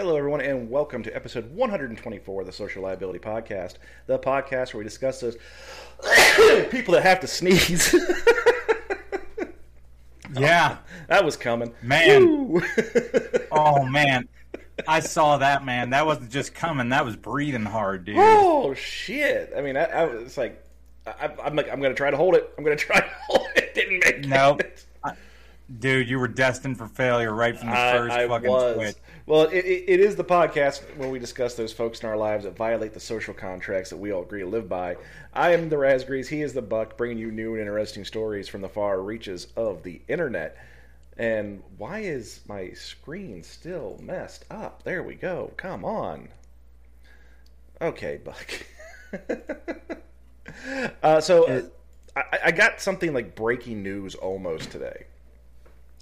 [0.00, 3.74] Hello, everyone, and welcome to episode 124 of the Social Liability Podcast,
[4.06, 5.36] the podcast where we discuss those
[6.70, 7.94] people that have to sneeze.
[10.32, 11.74] Yeah, that was coming.
[11.82, 12.62] Man.
[13.52, 14.26] Oh man,
[14.88, 15.90] I saw that man.
[15.90, 16.88] That wasn't just coming.
[16.88, 18.16] That was breathing hard, dude.
[18.18, 19.52] oh, shit.
[19.54, 20.64] I mean, I, I was like,
[21.06, 22.50] I, I'm like, I'm going to try to hold it.
[22.56, 23.74] I'm going to try to hold it.
[23.74, 24.60] Didn't make Nope.
[24.62, 24.86] it.
[25.78, 28.74] Dude, you were destined for failure right from the I, first I fucking was.
[28.76, 28.96] switch.
[29.30, 32.42] Well, it, it, it is the podcast where we discuss those folks in our lives
[32.42, 34.96] that violate the social contracts that we all agree to live by.
[35.32, 36.26] I am the Raspberries.
[36.26, 39.84] He is the Buck, bringing you new and interesting stories from the far reaches of
[39.84, 40.56] the internet.
[41.16, 44.82] And why is my screen still messed up?
[44.82, 45.52] There we go.
[45.56, 46.30] Come on.
[47.80, 48.66] Okay, Buck.
[51.04, 51.62] uh, so uh,
[52.16, 55.04] I, I got something like breaking news almost today.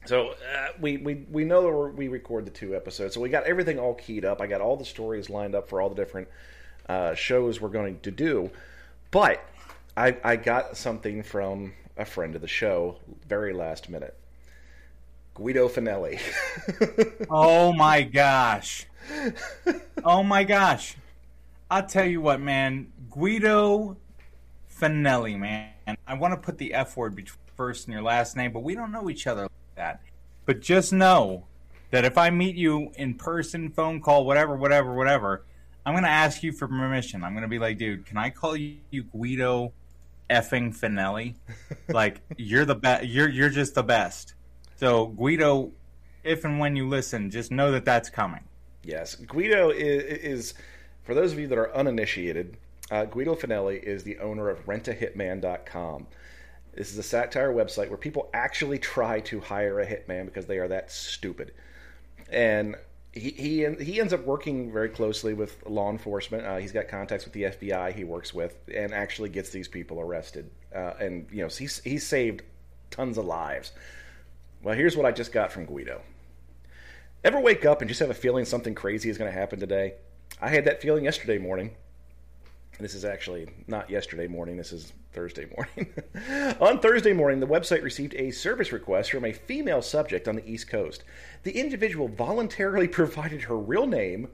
[0.09, 3.45] So uh, we, we we know that we're, record the two episodes, so we got
[3.45, 4.41] everything all keyed up.
[4.41, 6.29] I got all the stories lined up for all the different
[6.89, 8.51] uh, shows we're going to do,
[9.11, 9.47] but
[9.99, 12.97] I I got something from a friend of the show
[13.29, 14.17] very last minute.
[15.35, 16.19] Guido Fanelli.
[17.31, 18.87] Oh my gosh.
[20.03, 20.97] Oh my gosh.
[21.71, 22.93] I'll tell you what, man.
[23.11, 23.99] Guido
[24.75, 25.99] Fanelli, man.
[26.07, 28.75] I want to put the F word between first and your last name, but we
[28.75, 29.49] don't know each other
[29.79, 30.03] that.
[30.45, 31.47] But just know
[31.91, 35.45] that if I meet you in person, phone call, whatever, whatever, whatever,
[35.87, 37.25] I'm going to ask you for permission.
[37.25, 39.73] I'm going to be like, dude, can I call you Guido
[40.29, 41.37] effing Fanelli?
[41.89, 43.07] like, you're the best.
[43.07, 44.35] You're, you're just the best.
[44.77, 45.73] So, Guido,
[46.25, 48.45] if and when you listen, just know that that's coming.
[48.85, 50.55] Yes, Guido is, is
[51.05, 52.59] for those of you that are uninitiated,
[52.91, 56.07] uh, Guido Fanelli is the owner of rentahitman.com.
[56.79, 60.59] This is a satire website where people actually try to hire a hitman because they
[60.59, 61.53] are that stupid.
[62.31, 62.77] And
[63.13, 66.47] he he, he ends up working very closely with law enforcement.
[66.47, 70.01] Uh, he's got contacts with the FBI he works with, and actually gets these people
[70.01, 70.49] arrested.
[70.73, 72.43] Uh, and you know he's he's saved
[72.93, 73.73] tons of lives.
[74.63, 76.01] Well, here's what I just got from Guido.
[77.25, 79.95] Ever wake up and just have a feeling something crazy is going to happen today?
[80.41, 81.73] I had that feeling yesterday morning.
[82.81, 85.93] This is actually not yesterday morning, this is Thursday morning.
[86.61, 90.49] on Thursday morning, the website received a service request from a female subject on the
[90.49, 91.03] East Coast.
[91.43, 94.29] The individual voluntarily provided her real name,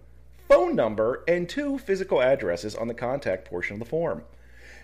[0.46, 4.24] phone number, and two physical addresses on the contact portion of the form.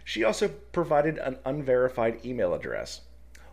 [0.06, 3.02] She also provided an unverified email address.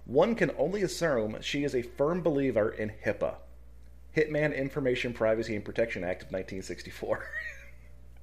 [0.05, 3.35] One can only assume she is a firm believer in HIPAA.
[4.15, 7.25] Hitman Information Privacy and Protection Act of 1964,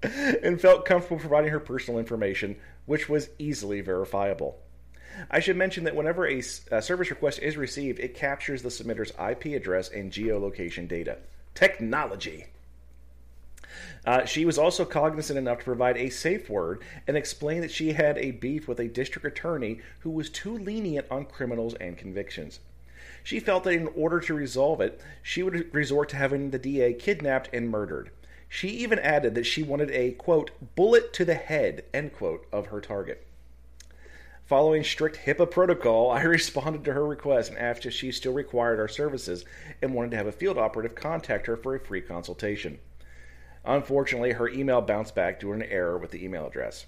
[0.43, 2.57] and felt comfortable providing her personal information,
[2.87, 4.59] which was easily verifiable.
[5.31, 9.13] I should mention that whenever a, a service request is received, it captures the submitter's
[9.13, 11.19] IP address and geolocation data.
[11.55, 12.47] Technology.
[14.05, 17.93] Uh, she was also cognizant enough to provide a safe word and explain that she
[17.93, 22.61] had a beef with a district attorney who was too lenient on criminals and convictions.
[23.23, 26.93] She felt that in order to resolve it, she would resort to having the DA
[26.93, 28.11] kidnapped and murdered.
[28.55, 32.67] She even added that she wanted a, quote, bullet to the head, end quote, of
[32.67, 33.27] her target.
[34.45, 38.79] Following strict HIPAA protocol, I responded to her request and asked if she still required
[38.79, 39.45] our services
[39.83, 42.79] and wanted to have a field operative contact her for a free consultation.
[43.65, 46.87] Unfortunately, her email bounced back due to an error with the email address.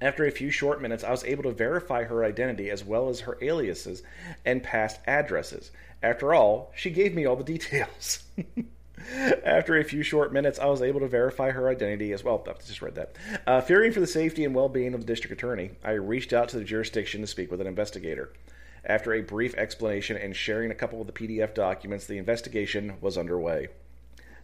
[0.00, 3.20] After a few short minutes, I was able to verify her identity as well as
[3.20, 4.02] her aliases
[4.46, 5.70] and past addresses.
[6.02, 8.22] After all, she gave me all the details.
[9.44, 12.44] After a few short minutes, I was able to verify her identity as well.
[12.48, 13.16] I just read that.
[13.46, 16.48] Uh, fearing for the safety and well being of the district attorney, I reached out
[16.50, 18.32] to the jurisdiction to speak with an investigator.
[18.84, 23.16] After a brief explanation and sharing a couple of the PDF documents, the investigation was
[23.16, 23.68] underway.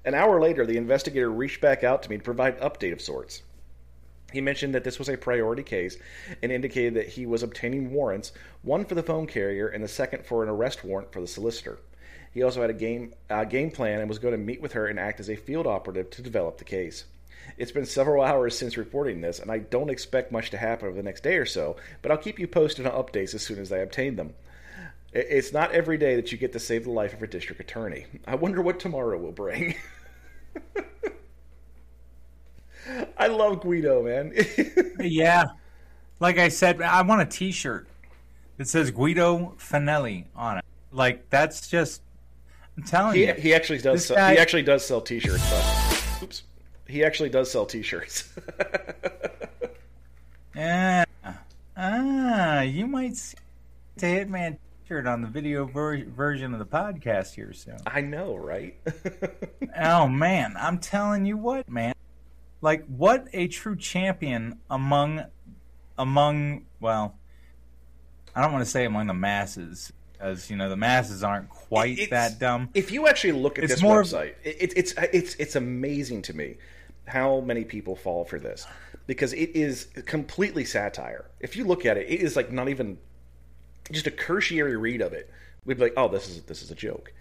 [0.05, 3.01] An hour later, the investigator reached back out to me to provide an update of
[3.01, 3.43] sorts.
[4.33, 5.97] He mentioned that this was a priority case
[6.43, 8.33] and indicated that he was obtaining warrants,
[8.63, 11.79] one for the phone carrier and the second for an arrest warrant for the solicitor.
[12.38, 14.87] He also had a game uh, game plan and was going to meet with her
[14.87, 17.02] and act as a field operative to develop the case.
[17.56, 20.96] It's been several hours since reporting this, and I don't expect much to happen over
[20.96, 23.73] the next day or so, but I'll keep you posted on updates as soon as
[23.73, 24.35] I obtain them.
[25.12, 28.06] It's not every day that you get to save the life of a district attorney.
[28.25, 29.75] I wonder what tomorrow will bring.
[33.19, 34.32] I love Guido, man.
[35.00, 35.46] yeah.
[36.20, 37.88] Like I said, I want a t shirt
[38.58, 40.64] that says Guido Fanelli on it.
[40.93, 42.00] Like, that's just.
[42.79, 43.35] I'm telling he, you.
[43.35, 44.07] he actually does.
[44.07, 45.51] Sell, guy- He actually does sell T-shirts.
[45.51, 46.43] But, oops.
[46.87, 48.33] He actually does sell T-shirts.
[50.55, 51.05] Yeah.
[51.77, 53.37] Ah, you might see
[53.97, 57.77] the Hitman featured on the video ver- version of the podcast here soon.
[57.87, 58.77] I know, right?
[59.81, 61.95] oh man, I'm telling you what, man.
[62.61, 65.27] Like what a true champion among
[65.97, 67.15] among well,
[68.35, 71.99] I don't want to say among the masses because you know the masses aren't quite
[71.99, 72.69] It's- that dumb.
[72.75, 75.56] If you actually look at It's this more of- website, it, it's it's it's it's
[75.56, 76.56] amazing to me
[77.06, 78.67] how many people fall for this
[79.06, 81.25] because it is completely satire.
[81.41, 82.99] If you look at it, it is like not even
[83.91, 85.31] just a cursory read of it.
[85.65, 87.12] We'd be like, "Oh, this is this is a joke,"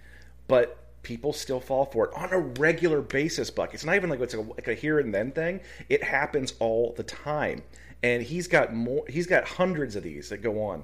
[0.48, 3.50] but people still fall for it on a regular basis.
[3.50, 5.62] Buck, it's not even like it's a, like a here and then thing.
[5.90, 7.64] It happens all the time,
[8.04, 9.04] and he's got more.
[9.08, 10.84] He's got hundreds of these that go on,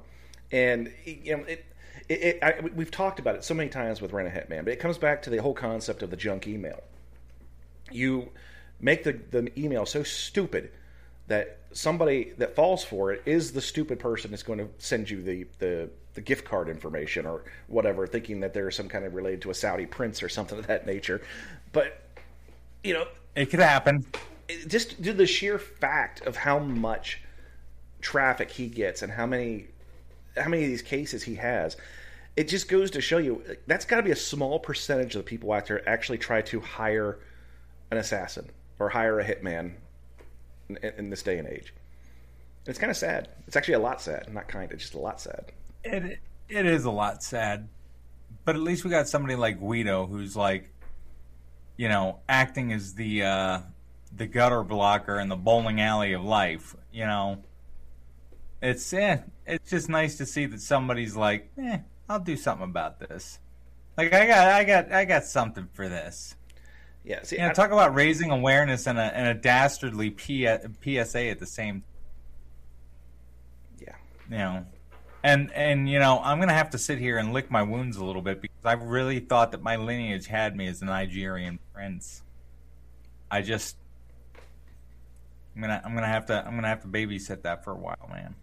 [0.51, 1.65] and you know it.
[2.09, 4.73] It, it, I, we've talked about it so many times with Rent a Hitman, but
[4.73, 6.81] it comes back to the whole concept of the junk email.
[7.91, 8.29] You
[8.79, 10.71] make the, the email so stupid
[11.27, 15.21] that somebody that falls for it is the stupid person that's going to send you
[15.21, 19.41] the, the, the gift card information or whatever, thinking that they're some kind of related
[19.41, 21.21] to a Saudi prince or something of that nature.
[21.71, 22.01] But,
[22.83, 23.05] you know,
[23.35, 24.05] It could happen.
[24.67, 27.21] just do the sheer fact of how much
[28.01, 29.67] traffic he gets and how many
[30.37, 31.77] how many of these cases he has
[32.35, 35.29] it just goes to show you that's got to be a small percentage of the
[35.29, 37.19] people out there actually try to hire
[37.91, 38.49] an assassin
[38.79, 39.73] or hire a hitman
[40.69, 41.73] in, in this day and age.
[42.65, 43.29] It's kind of sad.
[43.45, 45.51] It's actually a lot sad not kind of just a lot sad.
[45.83, 46.19] It
[46.49, 47.67] it is a lot sad,
[48.45, 50.69] but at least we got somebody like Guido who's like,
[51.77, 53.59] you know, acting as the uh,
[54.15, 56.75] the gutter blocker in the bowling alley of life.
[56.91, 57.43] You know,
[58.61, 61.79] it's eh, it's just nice to see that somebody's like, eh,
[62.09, 63.39] I'll do something about this.
[63.97, 66.35] Like I got I got I got something for this.
[67.03, 71.25] yeah see You know, talk about raising awareness and a and a dastardly P- PSA
[71.27, 71.83] at the same
[73.79, 73.95] yeah
[74.29, 74.65] you know
[75.23, 78.03] and and you know i'm gonna have to sit here and lick my wounds a
[78.05, 82.23] little bit because i really thought that my lineage had me as a nigerian prince
[83.29, 83.75] i just
[85.55, 88.09] i'm gonna i'm gonna have to i'm gonna have to babysit that for a while
[88.09, 88.33] man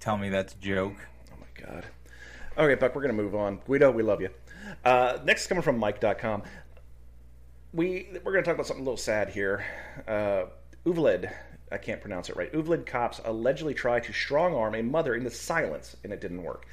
[0.00, 0.94] tell me that's a joke
[1.32, 1.84] Oh my god.
[2.58, 3.60] Right, Buck, we're going to move on.
[3.66, 4.30] Guido, we love you.
[4.84, 6.42] Uh, next coming from Mic.com.
[7.74, 9.62] We, we're going to talk about something a little sad here.
[10.08, 10.44] Uh,
[10.86, 11.30] Uvled,
[11.70, 12.50] I can't pronounce it right.
[12.54, 16.64] Uvled cops allegedly tried to strong arm a mother into silence, and it didn't work.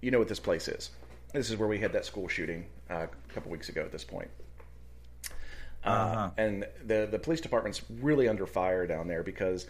[0.00, 0.90] You know what this place is.
[1.34, 4.04] This is where we had that school shooting uh, a couple weeks ago at this
[4.04, 4.30] point.
[5.84, 6.30] Uh, Uh-huh.
[6.38, 9.66] and the, the police department's really under fire down there because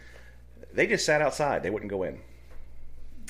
[0.73, 1.65] they just sat outside.
[1.65, 2.21] They wouldn't go in.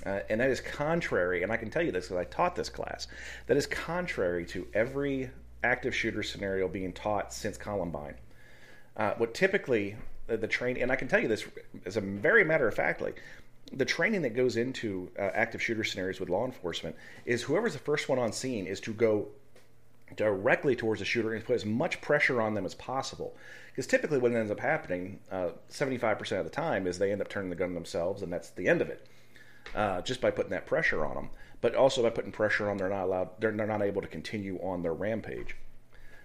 [0.06, 2.68] Uh, and that is contrary, and I can tell you this because I taught this
[2.68, 3.08] class,
[3.46, 5.30] that is contrary to every
[5.64, 8.14] active shooter scenario being taught since Columbine.
[8.96, 9.96] Uh, what typically
[10.28, 11.44] the, the training, and I can tell you this
[11.84, 13.14] as a very matter of factly,
[13.72, 16.94] the training that goes into uh, active shooter scenarios with law enforcement
[17.24, 19.26] is whoever's the first one on scene is to go
[20.14, 23.34] directly towards the shooter and put as much pressure on them as possible.
[23.70, 27.28] Because typically, what ends up happening, uh, 75% of the time, is they end up
[27.28, 29.04] turning the gun themselves, and that's the end of it.
[29.74, 31.30] Uh, just by putting that pressure on them,
[31.60, 34.58] but also by putting pressure on, they're not allowed, they're, they're not able to continue
[34.62, 35.56] on their rampage.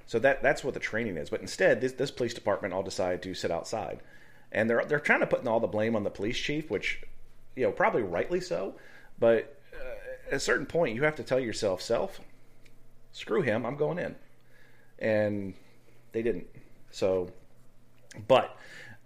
[0.05, 1.29] So that that's what the training is.
[1.29, 4.01] But instead, this, this police department all decided to sit outside,
[4.51, 7.01] and they're they're trying to put all the blame on the police chief, which
[7.55, 8.75] you know probably rightly so.
[9.19, 12.19] But uh, at a certain point, you have to tell yourself, self,
[13.11, 14.16] screw him, I'm going in,
[14.99, 15.54] and
[16.11, 16.47] they didn't.
[16.92, 17.31] So,
[18.27, 18.57] but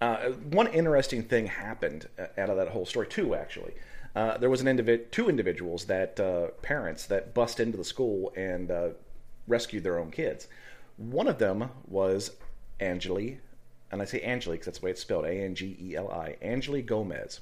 [0.01, 3.73] uh, one interesting thing happened uh, out of that whole story, too, actually.
[4.15, 8.31] Uh, there was an individ- two individuals that uh, parents that bust into the school
[8.35, 8.89] and uh,
[9.47, 10.47] rescued their own kids.
[10.97, 12.31] One of them was
[12.79, 13.39] Angeli,
[13.91, 16.09] and I say Angeli because that's the way it's spelled A N G E L
[16.09, 17.41] I, Angeli Gomez.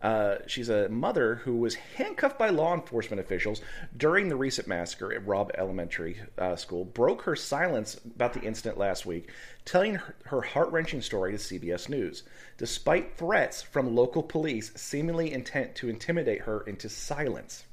[0.00, 3.60] Uh, she's a mother who was handcuffed by law enforcement officials
[3.96, 8.78] during the recent massacre at Robb Elementary uh, School, broke her silence about the incident
[8.78, 9.30] last week,
[9.64, 12.22] telling her, her heart wrenching story to CBS News,
[12.58, 17.64] despite threats from local police seemingly intent to intimidate her into silence.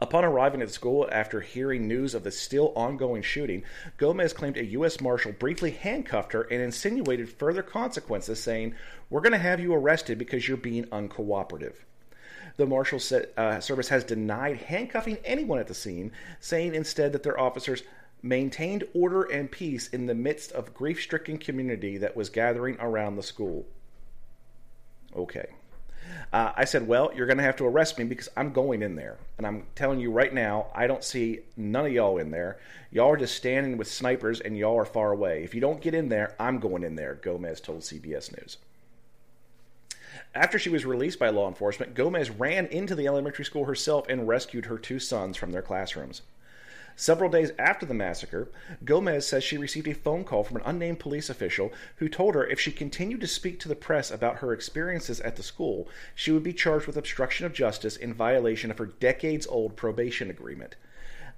[0.00, 3.62] Upon arriving at school after hearing news of the still ongoing shooting,
[3.96, 5.00] Gomez claimed a U.S.
[5.00, 8.74] Marshal briefly handcuffed her and insinuated further consequences, saying,
[9.10, 11.74] We're going to have you arrested because you're being uncooperative.
[12.56, 13.00] The Marshal
[13.36, 17.82] uh, Service has denied handcuffing anyone at the scene, saying instead that their officers
[18.22, 23.16] maintained order and peace in the midst of grief stricken community that was gathering around
[23.16, 23.66] the school.
[25.16, 25.46] Okay.
[26.32, 28.96] Uh, I said, Well, you're going to have to arrest me because I'm going in
[28.96, 29.18] there.
[29.38, 32.58] And I'm telling you right now, I don't see none of y'all in there.
[32.90, 35.44] Y'all are just standing with snipers and y'all are far away.
[35.44, 38.58] If you don't get in there, I'm going in there, Gomez told CBS News.
[40.34, 44.26] After she was released by law enforcement, Gomez ran into the elementary school herself and
[44.26, 46.22] rescued her two sons from their classrooms.
[47.02, 48.46] Several days after the massacre,
[48.84, 52.46] Gomez says she received a phone call from an unnamed police official who told her
[52.46, 56.30] if she continued to speak to the press about her experiences at the school, she
[56.30, 60.76] would be charged with obstruction of justice in violation of her decades old probation agreement.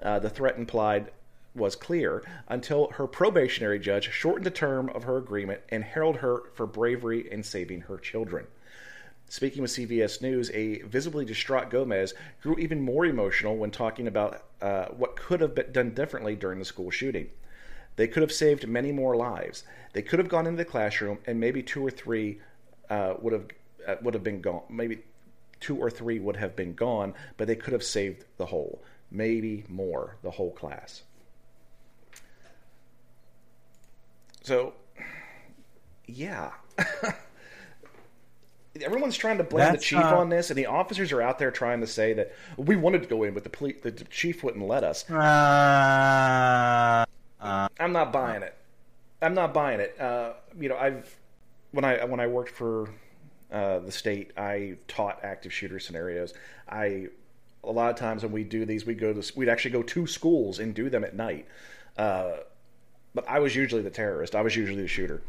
[0.02, 1.10] Uh, the threat implied
[1.54, 6.42] was clear until her probationary judge shortened the term of her agreement and heralded her
[6.52, 8.46] for bravery in saving her children.
[9.28, 14.44] Speaking with CBS News, a visibly distraught Gomez grew even more emotional when talking about
[14.60, 17.30] uh, what could have been done differently during the school shooting.
[17.96, 19.64] They could have saved many more lives.
[19.92, 22.40] They could have gone into the classroom, and maybe two or three
[22.90, 23.46] uh, would have
[23.86, 24.62] uh, would have been gone.
[24.68, 25.02] Maybe
[25.60, 28.82] two or three would have been gone, but they could have saved the whole.
[29.10, 31.02] Maybe more, the whole class.
[34.42, 34.74] So,
[36.06, 36.50] yeah.
[38.80, 41.38] Everyone's trying to blame That's, the chief uh, on this, and the officers are out
[41.38, 44.42] there trying to say that we wanted to go in, but the, police, the chief
[44.42, 45.08] wouldn't let us.
[45.08, 47.04] Uh,
[47.40, 48.56] uh, I'm not buying it.
[49.22, 49.98] I'm not buying it.
[50.00, 51.16] Uh, you know, I've
[51.70, 52.90] when I when I worked for
[53.52, 56.34] uh, the state, I taught active shooter scenarios.
[56.68, 57.08] I
[57.62, 60.06] a lot of times when we do these, we go to we'd actually go to
[60.06, 61.46] schools and do them at night.
[61.96, 62.32] Uh,
[63.14, 64.34] but I was usually the terrorist.
[64.34, 65.22] I was usually the shooter,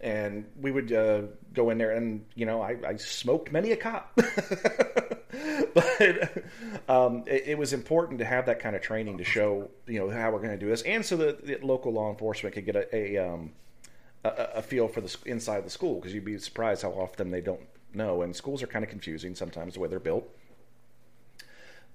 [0.00, 3.76] and we would uh, go in there, and you know, I, I smoked many a
[3.76, 4.12] cop.
[5.74, 6.44] but
[6.88, 10.10] um, it, it, was important to have that kind of training to show you know
[10.10, 12.76] how we're going to do this, and so that the local law enforcement could get
[12.76, 13.52] a a, um,
[14.24, 17.40] a, a feel for the inside the school because you'd be surprised how often they
[17.40, 20.28] don't know, and schools are kind of confusing sometimes the way they're built.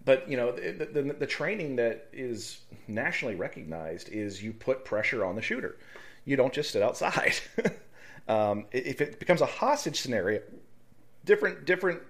[0.06, 5.24] But you know the, the, the, training that is nationally recognized is you put pressure
[5.24, 5.78] on the shooter.
[6.26, 7.36] You don't just sit outside
[8.28, 10.42] um, if it becomes a hostage scenario
[11.26, 12.02] different different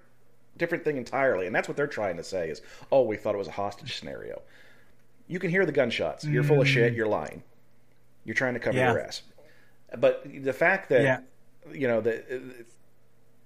[0.56, 1.46] different thing entirely.
[1.46, 3.98] And that's what they're trying to say is oh we thought it was a hostage
[3.98, 4.42] scenario.
[5.26, 6.24] You can hear the gunshots.
[6.24, 6.92] You're full of shit.
[6.92, 6.96] Mm.
[6.96, 7.42] you're lying.
[8.24, 8.92] You're trying to cover Yeah.
[8.92, 9.22] your ass.
[9.98, 11.18] But the fact that yeah.
[11.72, 12.26] you know that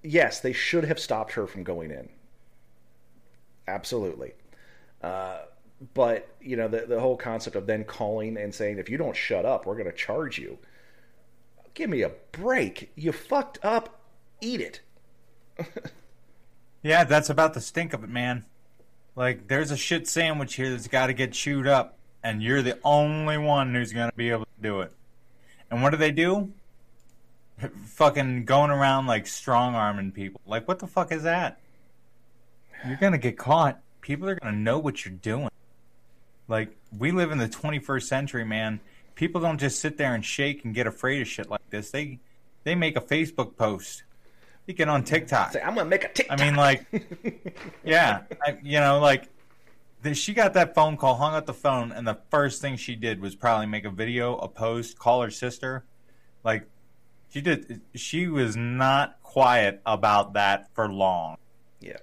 [0.03, 2.09] yes they should have stopped her from going in.
[3.67, 4.33] Absolutely.
[5.03, 5.41] Uh,
[5.95, 9.17] but you know the the whole concept of then calling and saying if you don't
[9.17, 10.59] shut up we're going to charge you
[11.79, 14.01] give me a break you fucked up
[14.41, 14.81] eat it
[16.83, 18.45] Yeah, that's about the stink of it, man.
[19.17, 22.79] Like, there's a shit sandwich here that's got to get chewed up, and you're the
[22.85, 24.93] only one who's going to be able to do it.
[25.71, 26.53] And what do they do?
[27.87, 30.41] Fucking going around like strong arming people.
[30.47, 31.59] Like, what the fuck is that?
[32.87, 33.81] You're going to get caught.
[34.01, 35.51] People are going to know what you're doing.
[36.47, 38.79] Like, we live in the 21st century, man.
[39.19, 41.91] People don't just sit there and shake and get afraid of shit like this.
[41.91, 42.21] They
[42.63, 44.05] they make a Facebook post.
[44.65, 45.53] They get on TikTok.
[45.53, 46.87] say i'm going to make a tick I mean, like,
[47.85, 49.29] yeah, I, you know, like,
[50.03, 52.95] then she got that phone call, hung up the phone, and the first thing she
[52.95, 55.85] did was probably make a video, a post, call her sister.
[56.45, 56.69] Like,
[57.31, 57.81] she did.
[57.97, 61.39] She was not quiet about that for long,
[61.81, 61.97] yeah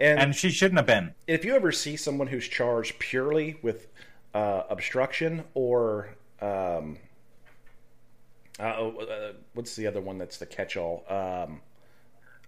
[0.00, 1.12] and, and she shouldn't have been.
[1.26, 3.88] if you ever see someone who's charged purely with
[4.32, 6.98] uh, obstruction or um,
[8.60, 11.60] uh, oh, uh, what's the other one that's the catch-all um,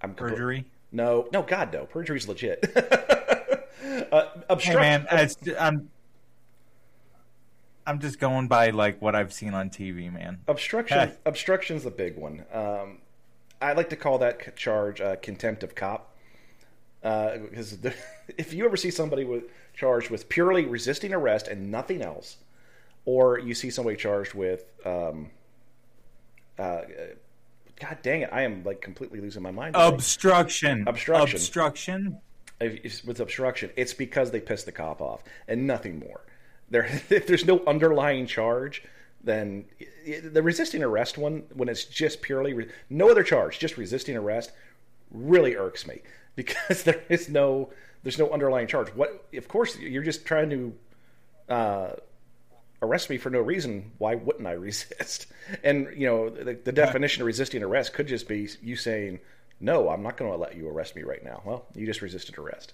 [0.03, 0.65] I'm compl- Perjury.
[0.93, 1.87] No, no, God, no.
[1.87, 2.65] Perjury's legit.
[4.13, 5.91] uh, Hey man, it's, I'm
[7.87, 10.41] I'm just going by like what I've seen on TV, man.
[10.49, 11.13] obstruction.
[11.27, 12.45] Obstruction's the big one.
[12.53, 12.99] Um,
[13.61, 16.11] I like to call that charge uh, contempt of cop.
[17.03, 17.95] Uh, because the,
[18.39, 22.37] if you ever see somebody with charged with purely resisting arrest and nothing else,
[23.05, 25.31] or you see somebody charged with, um,
[26.59, 26.83] uh,
[27.81, 29.75] God dang it, I am like completely losing my mind.
[29.75, 29.87] today.
[29.87, 30.85] Obstruction.
[30.87, 31.37] Obstruction.
[31.37, 32.19] Obstruction.
[32.61, 36.21] if, with obstruction, it's because they pissed the cop off and nothing more.
[36.71, 38.83] There, if there's no underlying charge,
[39.23, 39.65] then
[40.23, 44.53] the resisting arrest one, when it's just purely re- no other charge, just resisting arrest,
[45.11, 46.01] really irks me
[46.37, 47.71] because there is no
[48.03, 48.89] there's no underlying charge.
[48.89, 49.27] What?
[49.35, 50.75] Of course, you're just trying to
[51.49, 51.91] uh,
[52.83, 53.93] arrest me for no reason.
[53.99, 55.27] Why wouldn't I resist?
[55.63, 59.21] And you know, the, the definition of resisting arrest could just be you saying,
[59.61, 62.39] "No, I'm not going to let you arrest me right now." Well, you just resisted
[62.39, 62.73] arrest.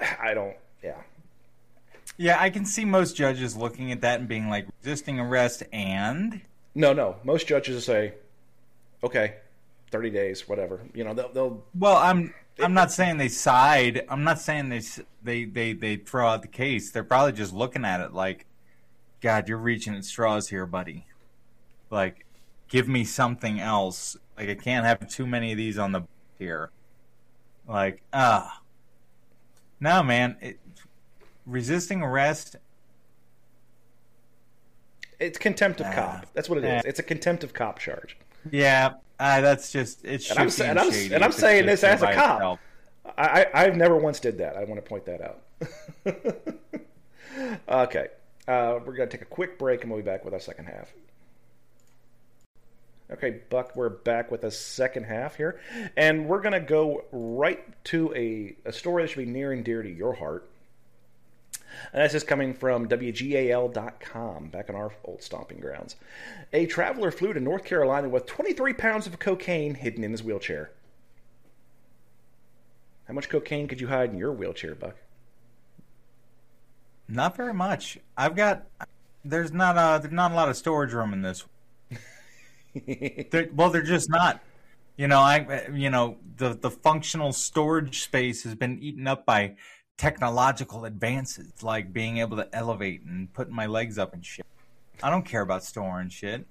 [0.20, 0.56] I don't.
[0.82, 1.00] Yeah.
[2.16, 6.40] Yeah, I can see most judges looking at that and being like resisting arrest and
[6.74, 7.16] No, no.
[7.24, 8.14] Most judges say,
[9.02, 9.36] "Okay,
[9.90, 11.32] thirty days, whatever." You know, they'll.
[11.32, 14.04] they'll well, I'm I'm not saying they side.
[14.08, 14.82] I'm not saying they
[15.22, 16.90] they they they throw out the case.
[16.90, 18.46] They're probably just looking at it like,
[19.20, 21.06] God, you're reaching at straws here, buddy.
[21.90, 22.26] Like,
[22.68, 24.16] give me something else.
[24.36, 26.02] Like I can't have too many of these on the
[26.38, 26.70] here.
[27.66, 28.60] Like, ah.
[29.80, 30.36] no, man.
[30.40, 30.60] It,
[31.46, 32.56] resisting arrest.
[35.18, 35.92] It's contempt of Ah.
[35.92, 36.26] cop.
[36.34, 36.82] That's what it is.
[36.84, 38.16] It's a contempt of cop charge.
[38.50, 40.30] Yeah, uh, that's just it's.
[40.30, 42.36] And I'm sa- and I'm- and I'm saying this as a cop.
[42.36, 42.60] itself.
[43.16, 44.56] I, I I've never once did that.
[44.56, 45.40] I want to point that out.
[47.68, 48.08] okay,
[48.48, 50.92] uh, we're gonna take a quick break and we'll be back with our second half.
[53.10, 55.60] Okay, Buck, we're back with a second half here,
[55.96, 59.82] and we're gonna go right to a, a story that should be near and dear
[59.82, 60.48] to your heart.
[61.92, 65.96] And this is coming from WGAL.com, back in our old stomping grounds.
[66.52, 70.70] A traveler flew to North Carolina with 23 pounds of cocaine hidden in his wheelchair.
[73.06, 74.96] How much cocaine could you hide in your wheelchair, Buck?
[77.08, 77.98] Not very much.
[78.16, 78.66] I've got.
[79.24, 81.44] There's not a there's not a lot of storage room in this.
[83.30, 84.40] There, well, they're just not.
[84.96, 89.54] You know, I you know the the functional storage space has been eaten up by
[89.96, 94.46] technological advances, like being able to elevate and putting my legs up and shit.
[95.02, 96.46] I don't care about storing shit.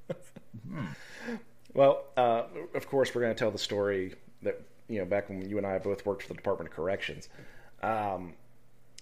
[1.74, 2.44] Well, uh,
[2.76, 5.66] of course, we're going to tell the story that you know back when you and
[5.66, 7.30] I both worked for the Department of Corrections.
[7.82, 8.34] Um,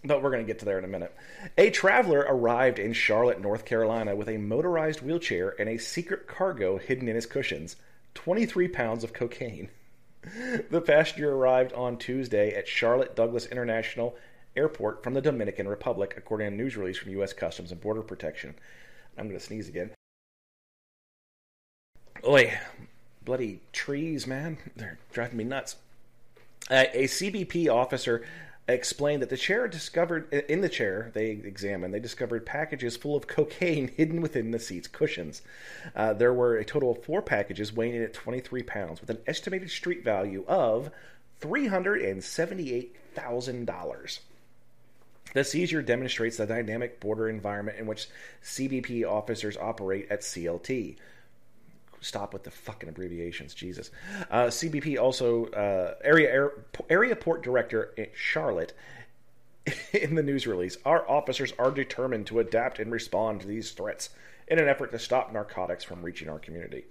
[0.03, 1.13] but we're going to get to there in a minute.
[1.57, 6.77] A traveler arrived in Charlotte, North Carolina, with a motorized wheelchair and a secret cargo
[6.77, 7.75] hidden in his cushions:
[8.13, 9.69] 23 pounds of cocaine.
[10.69, 14.15] The passenger arrived on Tuesday at Charlotte Douglas International
[14.55, 17.33] Airport from the Dominican Republic, according to a news release from U.S.
[17.33, 18.55] Customs and Border Protection.
[19.17, 19.91] I'm going to sneeze again.
[22.27, 22.53] Oi,
[23.23, 24.57] bloody trees, man.
[24.75, 25.75] They're driving me nuts.
[26.69, 28.23] Uh, a CBP officer
[28.67, 33.27] explained that the chair discovered, in the chair they examined, they discovered packages full of
[33.27, 35.41] cocaine hidden within the seat's cushions.
[35.95, 39.19] Uh, there were a total of four packages weighing in at 23 pounds with an
[39.27, 40.91] estimated street value of
[41.41, 44.19] $378,000.
[45.33, 48.07] The seizure demonstrates the dynamic border environment in which
[48.43, 50.97] CBP officers operate at CLT
[52.01, 53.91] stop with the fucking abbreviations, Jesus.
[54.29, 56.51] Uh, CBP also uh, area air,
[56.89, 58.73] area port director in Charlotte.
[59.93, 64.09] In the news release, our officers are determined to adapt and respond to these threats
[64.47, 66.85] in an effort to stop narcotics from reaching our community.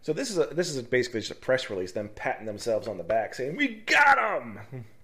[0.00, 2.96] So this is a, this is basically just a press release, them patting themselves on
[2.96, 4.60] the back, saying we got them.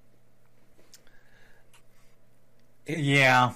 [2.87, 3.53] Yeah,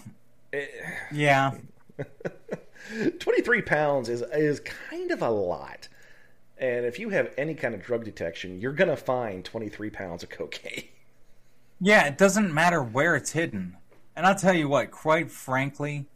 [1.12, 1.52] yeah.
[3.18, 5.88] 23 pounds is is kind of a lot.
[6.58, 10.22] And if you have any kind of drug detection, you're going to find 23 pounds
[10.22, 10.84] of cocaine.
[11.80, 13.76] Yeah, it doesn't matter where it's hidden.
[14.14, 16.06] And I'll tell you what, quite frankly,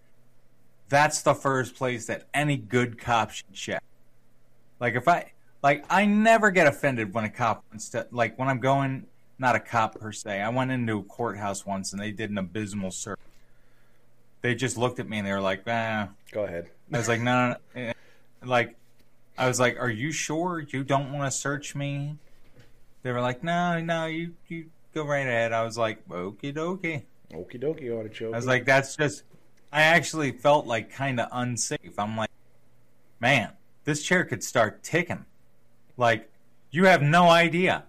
[0.89, 3.83] that's the first place that any good cop should check.
[4.81, 8.49] Like if I like I never get offended when a cop wants to like when
[8.49, 9.07] I'm going
[9.41, 10.41] not a cop per se.
[10.41, 13.19] I went into a courthouse once and they did an abysmal search.
[14.43, 16.09] They just looked at me and they were like, ah.
[16.31, 16.69] Go ahead.
[16.93, 17.81] I was like, no, no, no.
[17.89, 17.93] eh."
[18.45, 18.77] Like,
[19.37, 22.17] I was like, are you sure you don't want to search me?
[23.03, 25.53] They were like, no, no, you, you go right ahead.
[25.53, 27.03] I was like, okie dokie.
[27.33, 28.35] Okie dokie, artichoke.
[28.35, 29.23] I was like, that's just.
[29.73, 31.97] I actually felt like kind of unsafe.
[31.97, 32.31] I'm like,
[33.21, 33.53] man,
[33.85, 35.25] this chair could start ticking.
[35.97, 36.29] Like,
[36.71, 37.85] you have no idea.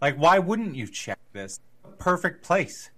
[0.00, 1.60] Like, why wouldn't you check this?
[1.98, 2.90] Perfect place.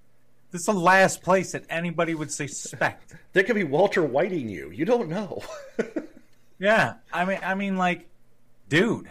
[0.50, 3.14] This is the last place that anybody would suspect.
[3.32, 4.70] there could be Walter Whiting you.
[4.70, 5.42] You don't know.
[6.58, 8.08] Yeah, I mean, I mean, like,
[8.68, 9.10] dude,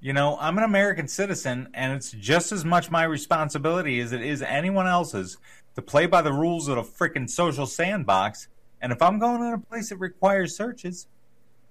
[0.00, 4.22] you know, I'm an American citizen, and it's just as much my responsibility as it
[4.22, 5.36] is anyone else's
[5.74, 8.48] to play by the rules of a freaking social sandbox.
[8.80, 11.06] And if I'm going in a place that requires searches,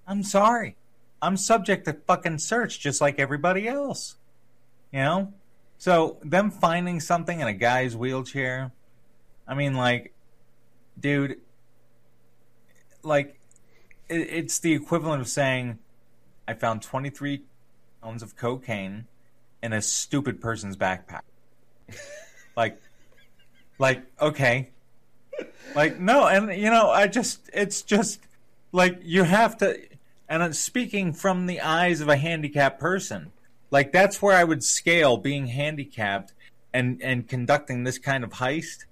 [0.07, 0.75] I'm sorry,
[1.21, 4.17] I'm subject to fucking search just like everybody else.
[4.91, 5.33] You know,
[5.77, 8.71] so them finding something in a guy's wheelchair,
[9.47, 10.13] I mean, like,
[10.99, 11.37] dude,
[13.03, 13.39] like
[14.09, 15.79] it, it's the equivalent of saying
[16.47, 17.41] I found 23
[18.01, 19.05] pounds of cocaine
[19.63, 21.21] in a stupid person's backpack.
[22.55, 22.79] like,
[23.79, 24.69] like okay,
[25.75, 28.19] like no, and you know, I just it's just
[28.71, 29.79] like you have to.
[30.29, 33.33] And I'm speaking from the eyes of a handicapped person,
[33.71, 36.33] like that's where I would scale being handicapped
[36.73, 38.85] and and conducting this kind of heist.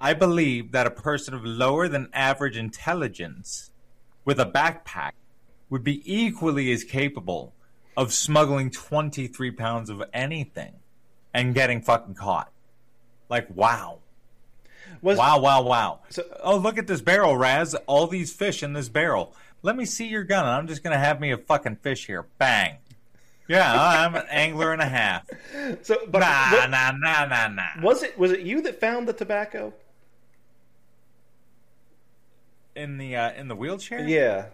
[0.00, 3.70] I believe that a person of lower than average intelligence
[4.24, 5.12] with a backpack
[5.70, 7.54] would be equally as capable
[7.96, 10.74] of smuggling 23 pounds of anything
[11.32, 12.52] and getting fucking caught.
[13.30, 14.00] Like, wow.
[15.00, 16.00] Was Wow, wow, wow.
[16.10, 17.74] So- oh, look at this barrel, Raz.
[17.86, 19.34] All these fish in this barrel.
[19.62, 20.44] Let me see your gun.
[20.44, 22.26] And I'm just going to have me a fucking fish here.
[22.38, 22.76] Bang.
[23.48, 25.22] Yeah, I'm an angler and a half.
[25.82, 27.62] So, but Nah, what- nah, nah, nah, nah.
[27.82, 29.72] was it was it you that found the tobacco?
[32.74, 34.00] In the uh, in the wheelchair?
[34.06, 34.46] Yeah.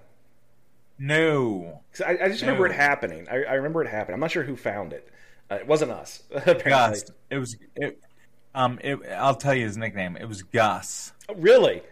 [0.98, 1.80] No.
[2.06, 3.26] I, I just remember it happening.
[3.28, 4.14] I, I remember it happening.
[4.14, 5.08] I'm not sure who found it.
[5.50, 6.22] Uh, it wasn't us.
[6.30, 6.70] Apparently.
[6.70, 7.04] Gus.
[7.30, 7.56] It was.
[7.74, 7.98] It,
[8.54, 8.78] um.
[8.84, 10.16] It, I'll tell you his nickname.
[10.16, 11.12] It was Gus.
[11.28, 11.82] Oh, really?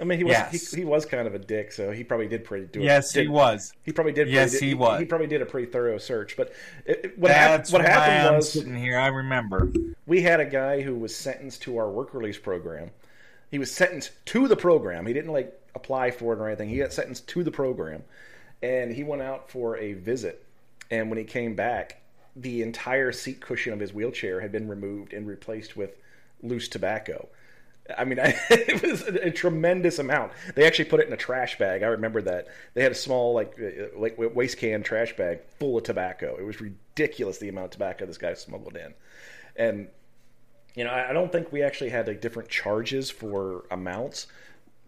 [0.00, 0.70] I mean, he was Yes.
[0.72, 2.80] he, he was kind of a dick, so he probably did pretty do.
[2.80, 2.84] it.
[2.84, 3.72] Yes, he was.
[3.84, 4.28] He probably did.
[4.28, 4.98] Yes, pretty, he was.
[4.98, 6.36] He probably did a pretty thorough search.
[6.36, 6.52] But
[6.86, 8.98] it, it- what, hap- what happened I'm was sitting here.
[8.98, 9.72] I remember.
[10.06, 12.90] we had a guy who was sentenced to our work release program.
[13.50, 15.06] He was sentenced to the program.
[15.06, 16.68] He didn't like apply for it or anything.
[16.70, 18.02] He got sentenced to the program,
[18.62, 20.44] and he went out for a visit.
[20.90, 22.00] And when he came back,
[22.34, 25.96] the entire seat cushion of his wheelchair had been removed and replaced with
[26.42, 27.28] loose tobacco.
[27.98, 30.32] I mean, it was a, a tremendous amount.
[30.54, 31.82] They actually put it in a trash bag.
[31.82, 35.78] I remember that they had a small like uh, like waste can trash bag full
[35.78, 36.36] of tobacco.
[36.38, 38.94] It was ridiculous the amount of tobacco this guy smuggled in,
[39.56, 39.88] and
[40.74, 44.26] you know I, I don't think we actually had like different charges for amounts.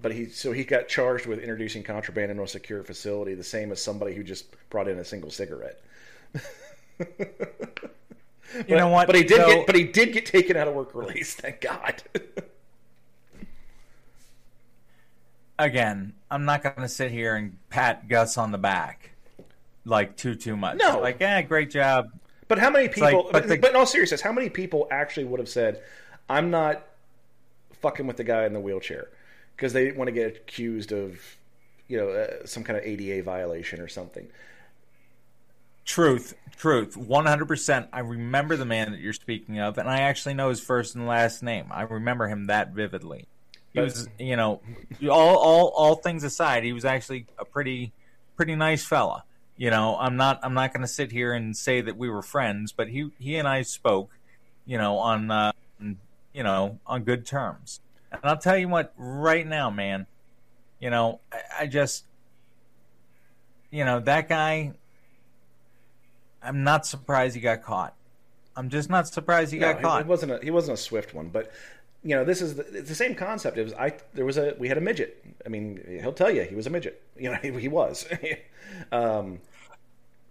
[0.00, 3.72] But he so he got charged with introducing contraband into a secure facility, the same
[3.72, 5.80] as somebody who just brought in a single cigarette.
[8.68, 9.08] You know what?
[9.08, 9.46] But he did though?
[9.46, 11.34] get but he did get taken out of work release.
[11.34, 12.02] Thank God.
[15.58, 19.14] again, I'm not going to sit here and pat Gus on the back
[19.84, 20.76] like too too much.
[20.78, 21.00] No.
[21.00, 22.10] like yeah, great job.
[22.48, 23.24] But how many people?
[23.24, 25.82] but but, the- but in all seriousness, how many people actually would have said,
[26.28, 26.84] "I'm not
[27.80, 29.08] fucking with the guy in the wheelchair,"
[29.56, 31.18] because they didn't want to get accused of,
[31.88, 34.28] you know, uh, some kind of ADA violation or something.
[35.86, 37.88] Truth, truth, 100%.
[37.92, 41.06] I remember the man that you're speaking of, and I actually know his first and
[41.06, 41.66] last name.
[41.70, 43.26] I remember him that vividly.
[43.74, 44.60] He was, you know,
[45.10, 47.92] all all all things aside, he was actually a pretty
[48.36, 49.24] pretty nice fella.
[49.56, 52.22] You know, I'm not I'm not going to sit here and say that we were
[52.22, 54.10] friends, but he he and I spoke,
[54.64, 57.80] you know, on uh, you know on good terms.
[58.12, 60.06] And I'll tell you what, right now, man,
[60.78, 62.04] you know, I, I just,
[63.70, 64.72] you know, that guy.
[66.40, 67.94] I'm not surprised he got caught.
[68.54, 70.04] I'm just not surprised he No, got caught.
[70.04, 71.50] He wasn't a he wasn't a swift one, but
[72.04, 73.56] you know, this is the, it's the same concept.
[73.56, 75.24] It was I there was a we had a midget.
[75.44, 77.00] I mean, he'll tell you he was a midget.
[77.16, 78.06] You know, he, he was.
[78.92, 79.38] um,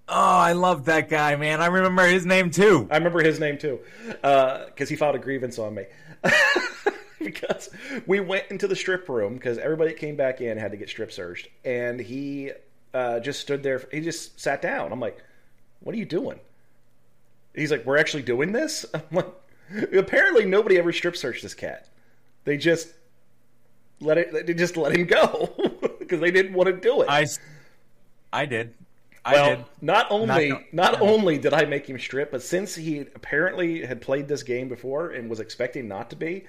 [0.10, 1.62] Oh, I love that guy, man.
[1.62, 2.88] I remember his name too.
[2.92, 3.80] I remember his name too,
[4.22, 5.86] because he filed a grievance on me.
[7.20, 7.70] because
[8.06, 10.90] we went into the strip room because everybody that came back in had to get
[10.90, 12.52] strip searched, and he
[12.94, 13.82] uh, just stood there.
[13.92, 14.92] He just sat down.
[14.92, 15.24] I'm like,
[15.80, 16.40] "What are you doing?"
[17.56, 19.28] He's like, "We're actually doing this." I'm like,
[19.94, 21.88] apparently nobody ever strip searched this cat.
[22.46, 22.90] They just
[24.00, 24.46] let it.
[24.48, 25.54] They just let him go
[26.00, 27.10] because they didn't want to do it.
[27.10, 27.26] I,
[28.32, 28.74] I did.
[29.26, 29.66] I Well, did.
[29.82, 33.86] not only Not not, go- only did I make him strip, but since he apparently
[33.86, 36.46] had played this game before and was expecting not to be,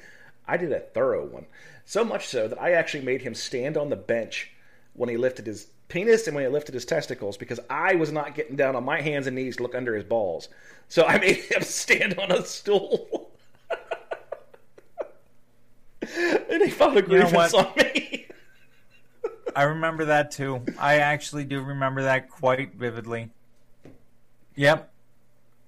[0.49, 1.47] I did a thorough one.
[1.85, 4.51] So much so that I actually made him stand on the bench
[4.95, 8.35] when he lifted his penis and when he lifted his testicles because I was not
[8.35, 10.49] getting down on my hands and knees to look under his balls.
[10.89, 13.31] So I made him stand on a stool.
[16.51, 17.55] and he filed a know grievance what?
[17.55, 18.27] on me.
[19.57, 20.63] I remember that too.
[20.81, 23.31] I actually do remember that quite vividly.
[24.57, 24.93] Yep.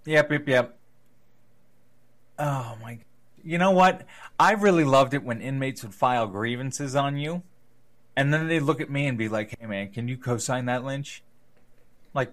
[0.06, 0.76] Yep, yep, yep.
[2.40, 2.98] Oh my.
[3.44, 4.04] You know what?
[4.40, 7.44] I really loved it when inmates would file grievances on you
[8.16, 10.84] and then they'd look at me and be like, "Hey man, can you co-sign that
[10.84, 11.22] lynch?"
[12.14, 12.32] Like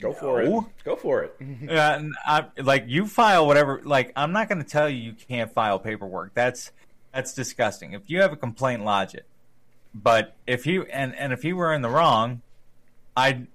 [0.00, 0.60] Go for No.
[0.60, 0.84] it.
[0.84, 1.34] Go for it.
[1.62, 3.80] Yeah, and I, like you file whatever.
[3.84, 6.34] Like I'm not going to tell you you can't file paperwork.
[6.34, 6.70] That's
[7.12, 7.94] that's disgusting.
[7.94, 9.26] If you have a complaint, lodge it.
[9.94, 12.42] But if he and and if he were in the wrong,
[13.16, 13.48] I'd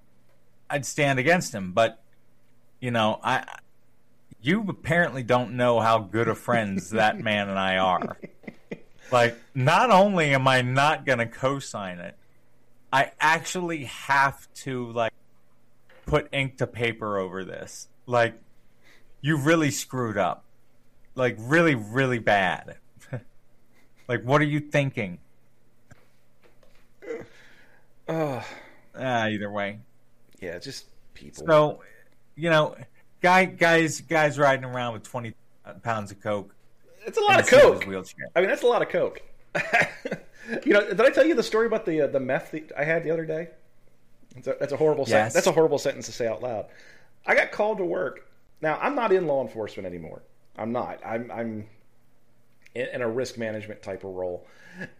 [0.68, 1.72] I'd stand against him.
[1.72, 2.02] But
[2.80, 3.44] you know, I
[4.42, 8.18] you apparently don't know how good of friends that man and I are.
[9.10, 12.16] Like, not only am I not going to co-sign it,
[12.92, 15.12] I actually have to like
[16.06, 17.88] put ink to paper over this.
[18.06, 18.34] Like,
[19.20, 20.44] you really screwed up.
[21.14, 22.76] Like, really, really bad.
[24.08, 25.18] like, what are you thinking?
[28.96, 29.80] Ah, either way.
[30.40, 31.44] yeah, just people.
[31.46, 31.80] So,
[32.36, 32.76] you know,
[33.20, 35.34] guy, guys, guys riding around with twenty
[35.82, 36.54] pounds of coke.
[37.06, 37.84] It's a lot of the seat his coke.
[37.86, 38.30] Wheelchair.
[38.34, 39.22] I mean, that's a lot of coke.
[40.64, 42.84] you know, did I tell you the story about the uh, the meth that I
[42.84, 43.48] had the other day?
[44.34, 45.06] That's a, that's a horrible.
[45.06, 46.66] sen- that's a horrible sentence to say out loud.
[47.26, 48.28] I got called to work.
[48.60, 50.22] Now I'm not in law enforcement anymore.
[50.56, 51.00] I'm not.
[51.04, 51.66] I'm I'm
[52.74, 54.46] in, in a risk management type of role.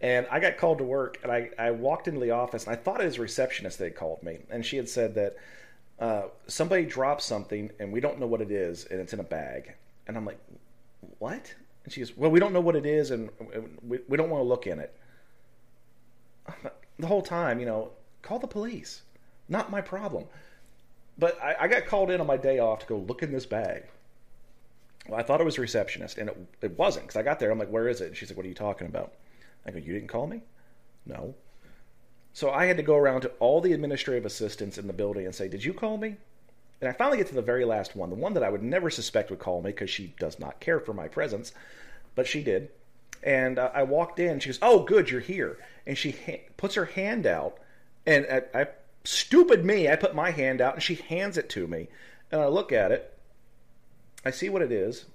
[0.00, 2.78] And I got called to work, and I, I walked into the office, and I
[2.78, 5.36] thought it was a receptionist that had called me, and she had said that
[5.98, 9.24] uh, somebody dropped something and we don't know what it is and it's in a
[9.24, 9.74] bag.
[10.06, 10.38] And I'm like,
[11.18, 11.54] what?
[11.84, 13.30] And she goes, well, we don't know what it is and
[13.82, 14.94] we, we don't want to look in it.
[16.98, 17.90] The whole time, you know,
[18.22, 19.02] call the police.
[19.48, 20.24] Not my problem.
[21.18, 23.46] But I, I got called in on my day off to go look in this
[23.46, 23.84] bag.
[25.08, 27.50] Well, I thought it was a receptionist, and it, it wasn't because I got there.
[27.50, 29.12] I'm like, "Where is it?" And she's like, "What are you talking about?"
[29.66, 30.42] I go, "You didn't call me."
[31.04, 31.34] No.
[32.32, 35.34] So I had to go around to all the administrative assistants in the building and
[35.34, 36.16] say, "Did you call me?"
[36.84, 38.90] And I finally get to the very last one, the one that I would never
[38.90, 41.52] suspect would call me because she does not care for my presence,
[42.14, 42.68] but she did.
[43.22, 44.38] And uh, I walked in.
[44.38, 47.58] She goes, "Oh, good, you're here." And she ha- puts her hand out,
[48.04, 48.66] and I, I,
[49.02, 51.88] stupid me, I put my hand out, and she hands it to me,
[52.30, 53.18] and I look at it,
[54.26, 55.06] I see what it is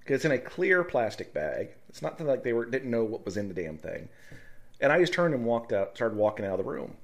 [0.00, 1.70] because it's in a clear plastic bag.
[1.88, 4.10] It's not like they were didn't know what was in the damn thing.
[4.78, 6.96] And I just turned and walked out, started walking out of the room.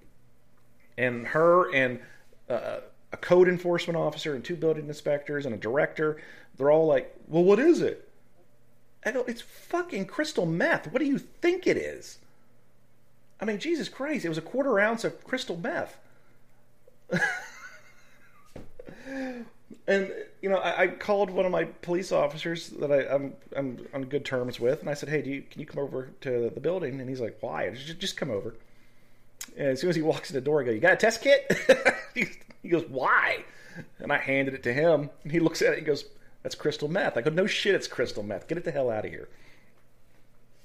[0.99, 2.01] And her and
[2.51, 2.81] uh,
[3.13, 6.21] a code enforcement officer and two building inspectors and a director,
[6.57, 8.09] they're all like, "Well, what is it?"
[9.05, 10.93] I go, "It's fucking crystal meth.
[10.93, 12.19] What do you think it is?"
[13.41, 14.25] I mean, Jesus Christ!
[14.25, 15.97] It was a quarter ounce of crystal meth.
[19.87, 23.79] and you know, I, I, called one of my police officers that I, am I'm,
[23.79, 26.11] I'm on good terms with, and I said, "Hey, do you, can you come over
[26.23, 28.55] to the building?" And he's like, "Why?" Just, just come over.
[29.57, 31.23] And as soon as he walks in the door, I go, "You got a test
[31.23, 31.51] kit?"
[32.63, 33.45] he goes, "Why?"
[33.99, 35.79] And I handed it to him, and he looks at it.
[35.79, 36.05] and goes,
[36.43, 38.49] "That's crystal meth." I go, "No shit, it's crystal meth.
[38.49, 39.29] Get it the hell out of here."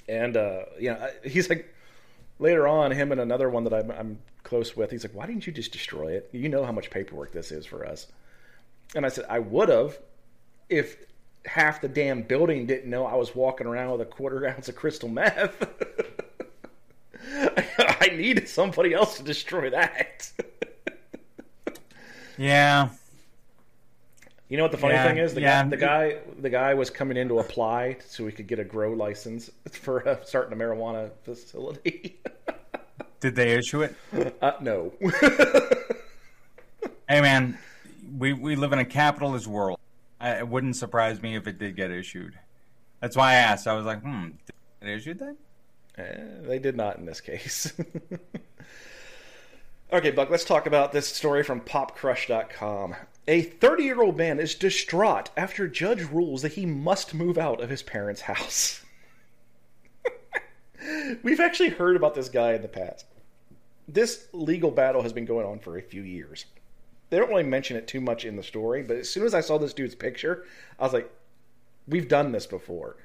[0.08, 1.74] And uh, yeah, he's like,
[2.40, 5.48] later on, him and another one that I'm, I'm close with, he's like, "Why didn't
[5.48, 6.30] you just destroy it?
[6.32, 8.08] You know how much paperwork this is for us."
[8.96, 9.98] And I said, I would have
[10.70, 10.98] if
[11.46, 14.76] half the damn building didn't know I was walking around with a quarter ounce of
[14.76, 15.68] crystal meth.
[17.80, 20.32] I needed somebody else to destroy that.
[22.38, 22.90] yeah.
[24.50, 25.34] You know what the funny yeah, thing is?
[25.34, 25.64] The yeah.
[25.64, 28.64] guy, the guy, the guy was coming in to apply so he could get a
[28.64, 32.20] grow license for uh, starting a marijuana facility.
[33.20, 33.96] Did they issue it?
[34.42, 34.94] Uh, no.
[37.10, 37.58] hey man,
[38.18, 39.80] we we live in a capitalist world.
[40.20, 42.38] I, it wouldn't surprise me if it did get issued.
[43.00, 43.66] That's why I asked.
[43.66, 44.32] I was like, hmm,
[44.82, 45.38] did it issued then?
[45.98, 47.74] Eh, they did not in this case.
[49.94, 52.96] Okay, Buck, let's talk about this story from popcrush.com.
[53.28, 57.62] A 30 year old man is distraught after judge rules that he must move out
[57.62, 58.84] of his parents' house.
[61.24, 63.06] We've actually heard about this guy in the past.
[63.88, 66.46] This legal battle has been going on for a few years
[67.14, 69.42] they don't really mention it too much in the story, but as soon as I
[69.42, 70.48] saw this dude's picture,
[70.80, 71.12] I was like,
[71.88, 72.98] we've done this before.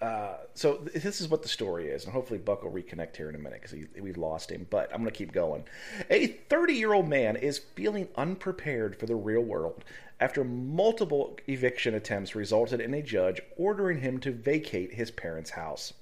[0.00, 3.34] Uh, so this is what the story is, and hopefully Buck will reconnect here in
[3.34, 4.66] a minute because we've lost him.
[4.70, 5.64] But I'm going to keep going.
[6.08, 9.84] A 30 year old man is feeling unprepared for the real world
[10.20, 15.92] after multiple eviction attempts resulted in a judge ordering him to vacate his parents' house.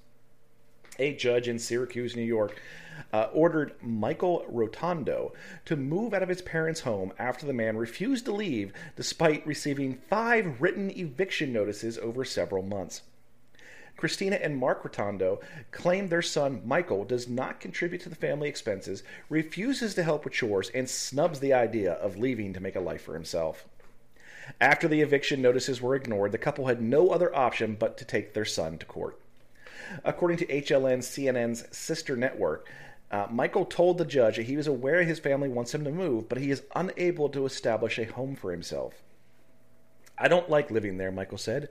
[0.98, 2.60] A judge in Syracuse, New York,
[3.12, 5.32] uh, ordered Michael Rotondo
[5.66, 9.98] to move out of his parents' home after the man refused to leave despite receiving
[10.08, 13.02] five written eviction notices over several months.
[13.96, 19.02] Christina and Mark Rotondo claim their son Michael does not contribute to the family expenses,
[19.28, 23.02] refuses to help with chores, and snubs the idea of leaving to make a life
[23.02, 23.66] for himself.
[24.60, 28.32] After the eviction notices were ignored, the couple had no other option but to take
[28.32, 29.18] their son to court.
[30.04, 32.68] According to HLN CNN's sister network,
[33.10, 36.28] uh, Michael told the judge that he was aware his family wants him to move,
[36.28, 39.02] but he is unable to establish a home for himself.
[40.18, 41.68] I don't like living there, Michael said.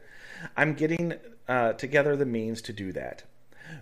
[0.56, 1.14] I'm getting
[1.48, 3.24] uh, together the means to do that.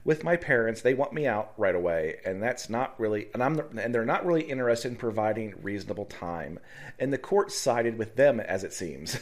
[0.06, 3.60] With my parents, they want me out right away, and that's not really, and I'm,
[3.78, 6.60] and they're not really interested in providing reasonable time.
[6.99, 9.19] And the court sided with them, as it seems.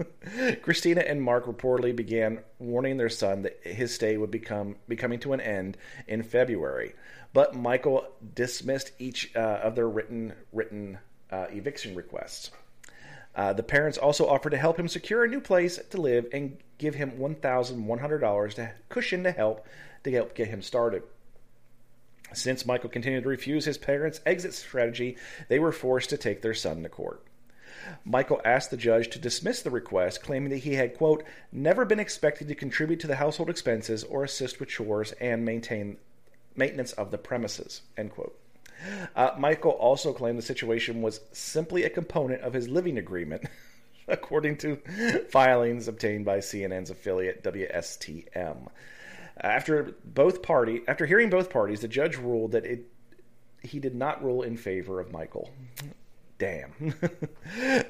[0.62, 5.20] Christina and Mark reportedly began warning their son that his stay would become be coming
[5.20, 5.76] to an end
[6.08, 6.94] in February
[7.32, 10.98] but Michael dismissed each uh, of their written written
[11.30, 12.50] uh, eviction requests.
[13.34, 16.58] Uh, the parents also offered to help him secure a new place to live and
[16.78, 19.66] give him $1,100 to cushion to help
[20.02, 21.02] to help get him started.
[22.32, 25.16] Since Michael continued to refuse his parents' exit strategy,
[25.48, 27.22] they were forced to take their son to court.
[28.04, 32.00] Michael asked the judge to dismiss the request, claiming that he had, quote, never been
[32.00, 35.96] expected to contribute to the household expenses or assist with chores and maintain
[36.54, 37.82] maintenance of the premises.
[37.96, 38.38] End quote.
[39.14, 43.44] Uh, Michael also claimed the situation was simply a component of his living agreement,
[44.08, 44.76] according to
[45.30, 48.68] filings obtained by CNN's affiliate WSTM.
[49.38, 52.86] After both party, after hearing both parties, the judge ruled that it
[53.62, 55.50] he did not rule in favor of Michael.
[56.38, 56.72] Damn.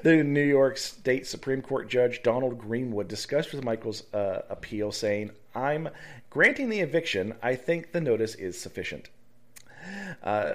[0.03, 5.31] the New York State Supreme Court Judge Donald Greenwood discussed with Michael's uh, appeal, saying,
[5.55, 5.87] I'm
[6.29, 7.33] granting the eviction.
[7.41, 9.09] I think the notice is sufficient.
[10.21, 10.53] Uh,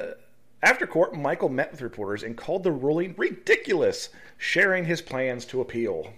[0.67, 5.61] after court, Michael met with reporters and called the ruling ridiculous, sharing his plans to
[5.61, 6.13] appeal.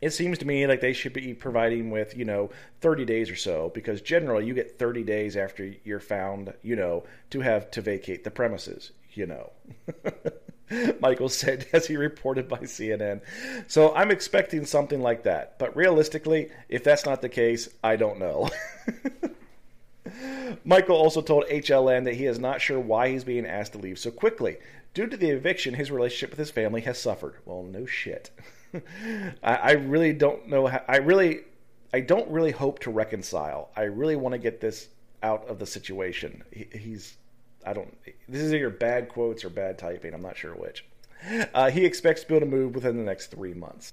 [0.00, 3.36] It seems to me like they should be providing with, you know, 30 days or
[3.36, 7.80] so, because generally you get 30 days after you're found, you know, to have to
[7.80, 9.52] vacate the premises you know.
[11.00, 13.20] Michael said as he reported by CNN.
[13.68, 15.58] So I'm expecting something like that.
[15.58, 18.48] But realistically, if that's not the case, I don't know.
[20.64, 23.98] Michael also told HLN that he is not sure why he's being asked to leave
[23.98, 24.56] so quickly.
[24.94, 27.36] Due to the eviction, his relationship with his family has suffered.
[27.44, 28.30] Well, no shit.
[29.42, 30.82] I, I really don't know how.
[30.88, 31.40] I really,
[31.94, 33.70] I don't really hope to reconcile.
[33.76, 34.88] I really want to get this
[35.22, 36.42] out of the situation.
[36.50, 37.16] He, he's
[37.64, 37.96] I don't.
[38.28, 40.14] This is either bad quotes or bad typing.
[40.14, 40.84] I'm not sure which.
[41.54, 43.92] Uh, he expects Bill to move within the next three months.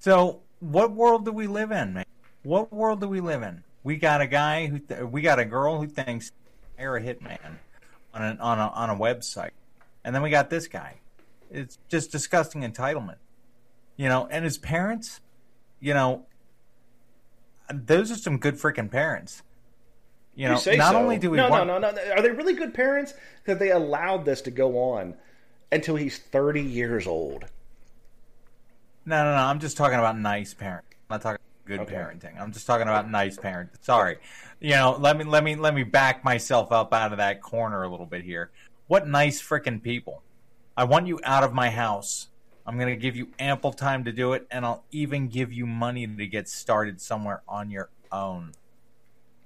[0.00, 2.04] So, what world do we live in, man?
[2.42, 3.62] What world do we live in?
[3.84, 6.32] We got a guy who, th- we got a girl who thinks
[6.76, 7.38] they're a hitman
[8.12, 9.50] on a, on a on a website,
[10.02, 10.94] and then we got this guy.
[11.50, 13.18] It's just disgusting entitlement,
[13.96, 14.26] you know.
[14.30, 15.20] And his parents,
[15.80, 16.24] you know,
[17.72, 19.42] those are some good freaking parents.
[20.34, 20.98] You know, you not so.
[20.98, 21.68] only do we no, want...
[21.68, 22.12] no, no, no.
[22.12, 23.14] Are they really good parents?
[23.44, 25.14] Because they allowed this to go on
[25.70, 27.44] until he's 30 years old.
[29.06, 29.36] No, no, no.
[29.36, 30.88] I'm just talking about nice parents.
[31.08, 31.94] I'm not talking good okay.
[31.94, 32.40] parenting.
[32.40, 33.82] I'm just talking about nice parenting.
[33.82, 34.18] Sorry.
[34.60, 37.82] You know, let me let me let me back myself up out of that corner
[37.82, 38.50] a little bit here.
[38.86, 40.22] What nice freaking people.
[40.76, 42.28] I want you out of my house.
[42.66, 45.66] I'm going to give you ample time to do it and I'll even give you
[45.66, 48.52] money to get started somewhere on your own.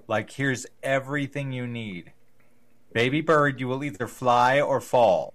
[0.06, 2.12] Like, here's everything you need.
[2.92, 5.34] Baby bird, you will either fly or fall.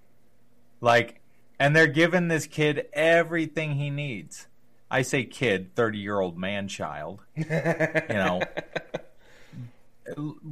[0.82, 1.22] Like,
[1.60, 4.48] and they're giving this kid everything he needs.
[4.93, 7.21] I say kid, 30 year old man child.
[7.36, 8.41] you know.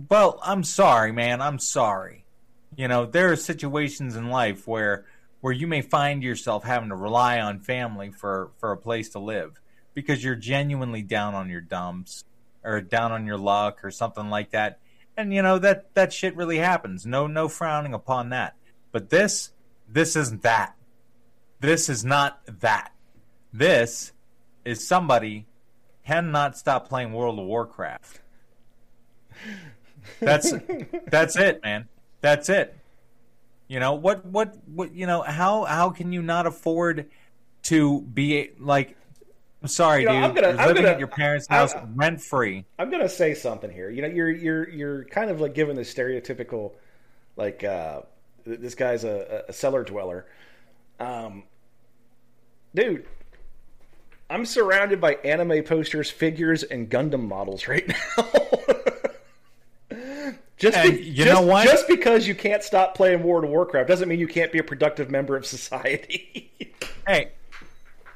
[0.10, 1.42] Well, I'm sorry, man.
[1.42, 2.24] I'm sorry.
[2.78, 5.06] You know, there are situations in life where
[5.42, 9.20] where you may find yourself having to rely on family for for a place to
[9.20, 9.60] live
[9.94, 12.24] because you're genuinely down on your dumps
[12.64, 14.80] or down on your luck or something like that.
[15.18, 17.06] And you know that that shit really happens.
[17.06, 18.56] No no frowning upon that.
[18.94, 19.52] But this
[19.88, 20.76] this isn't that.
[21.60, 22.94] This is not that.
[23.52, 24.14] This
[24.66, 25.46] is somebody
[26.06, 28.22] cannot stop playing World of Warcraft.
[30.20, 30.54] That's
[31.08, 31.88] that's it, man.
[32.22, 32.78] That's it.
[33.68, 34.26] You know what?
[34.26, 34.58] What?
[34.68, 34.94] What?
[34.94, 35.64] You know how?
[35.64, 37.10] How can you not afford
[37.64, 38.98] to be like
[39.62, 40.24] I'm sorry, you know, dude.
[40.24, 42.66] I'm gonna, you're I'm living gonna, at your parents' house rent free.
[42.80, 43.90] I'm gonna say something here.
[43.92, 46.74] You know, you're you're you're kind of like giving the stereotypical,
[47.36, 48.02] like uh,
[48.44, 50.26] this guy's a, a cellar dweller.
[51.00, 51.44] Um,
[52.74, 53.06] dude,
[54.32, 57.96] I'm surrounded by anime posters, figures, and Gundam models right now.
[60.58, 61.66] just be, you just, know what?
[61.66, 64.64] Just because you can't stop playing World of Warcraft doesn't mean you can't be a
[64.64, 66.50] productive member of society.
[67.08, 67.32] hey,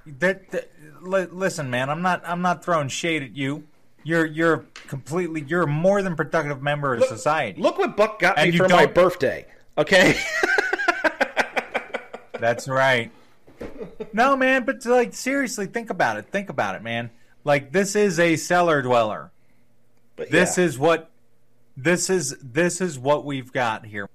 [0.06, 3.66] that, that li- listen, man, I'm not I'm not throwing shade at you.
[4.04, 7.62] You're you're completely you're a more than productive member of look, society.
[7.62, 9.48] Look what Buck got and me for my birthday.
[9.78, 10.18] Okay.
[12.40, 13.12] That's right.
[14.14, 16.28] No, man, but like seriously, think about it.
[16.30, 17.12] Think about it, man.
[17.44, 19.32] Like this is a cellar dweller.
[20.16, 20.66] But this yeah.
[20.66, 21.12] is what
[21.76, 24.10] this is this is what we've got here.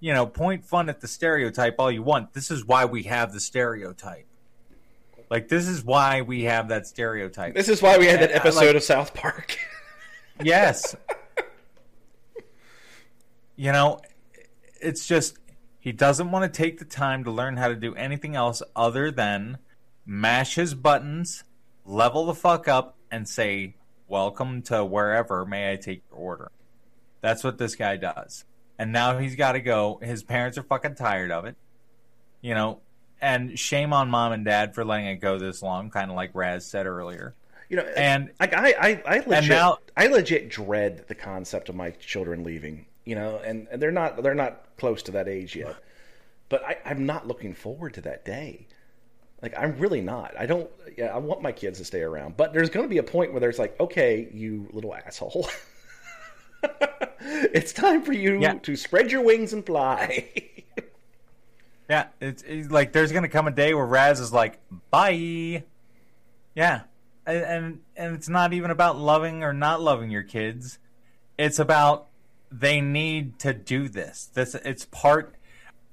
[0.00, 2.32] You know, point fun at the stereotype all you want.
[2.32, 4.26] This is why we have the stereotype.
[5.30, 7.54] Like this is why we have that stereotype.
[7.54, 9.58] This is why we had that episode like, of South Park.
[10.42, 10.96] yes.
[13.56, 14.00] You know,
[14.80, 15.36] it's just
[15.80, 19.10] he doesn't want to take the time to learn how to do anything else other
[19.10, 19.58] than
[20.04, 21.42] mash his buttons,
[21.86, 26.50] level the fuck up, and say, Welcome to wherever may I take your order.
[27.20, 28.44] That's what this guy does.
[28.78, 30.00] And now he's got to go.
[30.02, 31.56] His parents are fucking tired of it.
[32.42, 32.80] You know,
[33.20, 36.30] and shame on mom and dad for letting it go this long, kind of like
[36.34, 37.34] Raz said earlier.
[37.68, 41.76] You know, and like I, I, I legit, now, I legit dread the concept of
[41.76, 42.86] my children leaving.
[43.04, 45.76] You know, and, and they're not they're not close to that age yet,
[46.48, 48.66] but I, I'm not looking forward to that day.
[49.42, 50.34] Like I'm really not.
[50.38, 50.70] I don't.
[50.96, 53.32] Yeah, I want my kids to stay around, but there's going to be a point
[53.32, 55.48] where there's like, okay, you little asshole.
[57.20, 58.54] it's time for you yeah.
[58.54, 60.28] to spread your wings and fly.
[61.90, 64.60] Yeah, it's, it's, like there's gonna come a day where Raz is like,
[64.92, 65.64] "Bye."
[66.54, 66.82] Yeah,
[67.26, 70.78] and, and and it's not even about loving or not loving your kids.
[71.36, 72.06] It's about
[72.50, 74.30] they need to do this.
[74.32, 75.34] This it's part.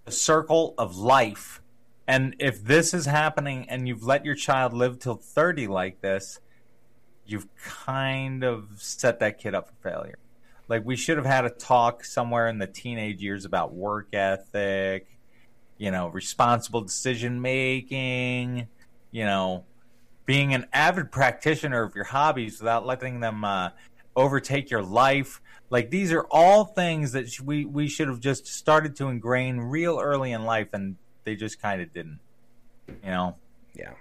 [0.06, 1.62] The circle of life.
[2.08, 6.40] And if this is happening and you've let your child live till 30 like this,
[7.26, 10.18] you've kind of set that kid up for failure.
[10.70, 15.08] Like we should have had a talk somewhere in the teenage years about work ethic,
[15.78, 18.68] you know, responsible decision making,
[19.12, 19.66] you know,
[20.26, 23.70] being an avid practitioner of your hobbies without letting them uh,
[24.18, 25.40] overtake your life.
[25.70, 30.00] Like these are all things that we we should have just started to ingrain real
[30.00, 32.20] early in life, and they just kind of didn't.
[32.88, 33.36] You know.
[33.74, 33.94] Yeah.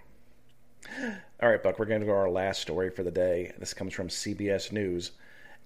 [1.42, 1.78] All right, Buck.
[1.78, 3.52] We're going to go our last story for the day.
[3.58, 5.12] This comes from CBS News,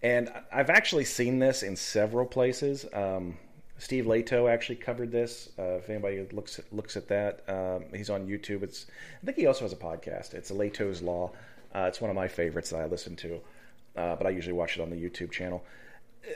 [0.03, 2.87] and I've actually seen this in several places.
[2.93, 3.37] Um,
[3.81, 5.49] Steve Lehto actually covered this.
[5.59, 8.63] Uh, if anybody looks looks at that, um, he's on YouTube.
[8.63, 8.87] It's
[9.23, 10.35] I think he also has a podcast.
[10.35, 11.33] It's Lehto's Law.
[11.75, 13.41] Uh, it's one of my favorites that I listen to,
[13.97, 15.65] uh, but I usually watch it on the YouTube channel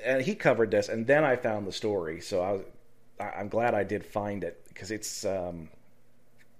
[0.04, 2.20] and he covered this, and then I found the story.
[2.20, 2.62] So I was,
[3.20, 5.68] I'm glad I did find it because it's um,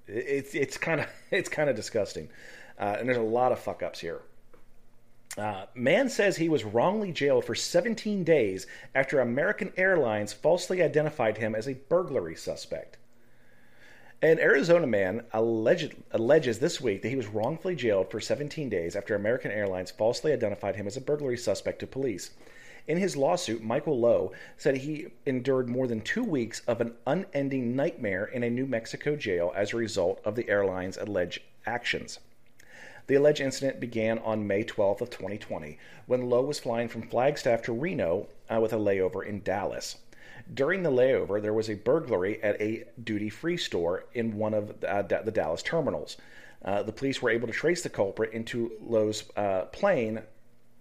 [0.06, 2.28] it's it's kind of it's kind of disgusting,
[2.78, 4.20] uh, and there's a lot of fuck ups here.
[5.36, 11.38] Uh, man says he was wrongly jailed for 17 days after American Airlines falsely identified
[11.38, 12.98] him as a burglary suspect.
[14.22, 18.96] An Arizona man alleged, alleges this week that he was wrongfully jailed for 17 days
[18.96, 22.30] after American Airlines falsely identified him as a burglary suspect to police.
[22.86, 27.74] In his lawsuit, Michael Lowe said he endured more than two weeks of an unending
[27.74, 32.20] nightmare in a New Mexico jail as a result of the airline's alleged actions.
[33.06, 37.62] The alleged incident began on May 12th of 2020 when Lowe was flying from Flagstaff
[37.62, 39.96] to Reno uh, with a layover in Dallas.
[40.52, 45.02] During the layover, there was a burglary at a duty-free store in one of uh,
[45.02, 46.16] the Dallas terminals.
[46.64, 50.22] Uh, the police were able to trace the culprit into Lowe's uh, plane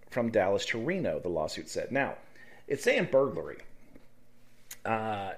[0.09, 1.91] from Dallas to Reno, the lawsuit said.
[1.91, 2.15] Now,
[2.67, 3.59] it's saying burglary.
[4.85, 5.33] Uh,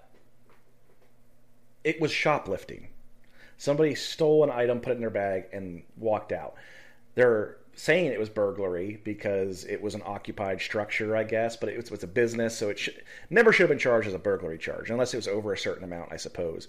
[1.84, 2.88] it was shoplifting.
[3.58, 6.56] Somebody stole an item, put it in their bag, and walked out.
[7.14, 11.76] They're saying it was burglary because it was an occupied structure, I guess, but it
[11.78, 12.80] was, it was a business, so it
[13.30, 15.84] never should have been charged as a burglary charge, unless it was over a certain
[15.84, 16.68] amount, I suppose.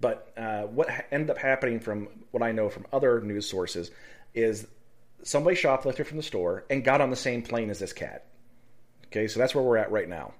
[0.00, 3.90] But uh, what ended up happening, from what I know from other news sources,
[4.34, 4.66] is
[5.22, 8.26] somebody shoplifted from the store and got on the same plane as this cat.
[9.06, 10.34] Okay, so that's where we're at right now.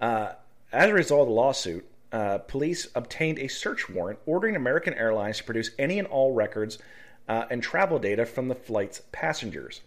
[0.00, 0.32] Uh,
[0.72, 5.38] as a result of the lawsuit, uh, police obtained a search warrant ordering American Airlines
[5.38, 6.78] to produce any and all records
[7.28, 9.80] uh, and travel data from the flight's passengers.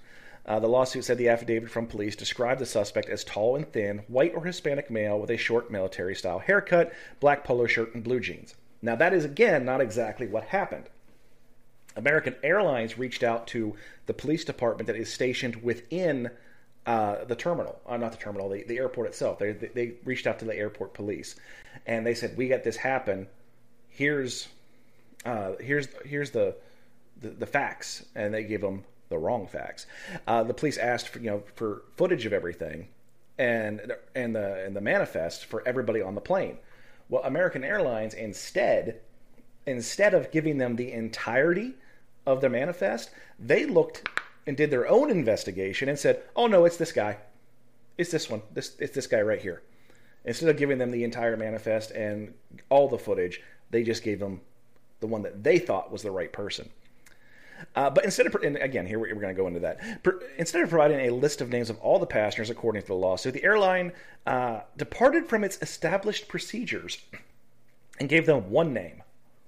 [0.45, 3.99] Uh, the lawsuit said the affidavit from police described the suspect as tall and thin,
[4.07, 8.19] white or Hispanic male with a short military style haircut, black polo shirt, and blue
[8.19, 8.55] jeans.
[8.81, 10.89] Now, that is again not exactly what happened.
[11.95, 13.75] American Airlines reached out to
[14.07, 16.29] the police department that is stationed within
[16.86, 19.39] uh, the terminal, uh, not the terminal, the, the airport itself.
[19.39, 21.36] They, they reached out to the airport police,
[21.86, 23.27] and they said, "We got this happen.
[23.89, 24.49] Here's
[25.23, 26.55] uh, here's here's the,
[27.24, 29.86] the, the facts," and they gave them the wrong facts.
[30.28, 32.88] Uh, the police asked for you know for footage of everything,
[33.38, 36.57] and and the and the manifest for everybody on the plane.
[37.09, 39.01] Well, American Airlines instead
[39.65, 41.74] instead of giving them the entirety
[42.26, 44.07] of their manifest, they looked
[44.45, 47.17] and did their own investigation and said, "Oh no, it's this guy.
[47.97, 48.41] It's this one.
[48.53, 49.61] This it's this guy right here."
[50.26, 52.34] Instead of giving them the entire manifest and
[52.69, 54.41] all the footage, they just gave them
[55.01, 56.69] the one that they thought was the right person.
[57.75, 59.79] Uh, but instead of, and again, here we're, going to go into that.
[60.37, 63.33] instead of providing a list of names of all the passengers according to the lawsuit,
[63.33, 63.91] the airline
[64.27, 66.99] uh, departed from its established procedures
[67.99, 69.01] and gave them one name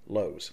[0.08, 0.52] Lowe's.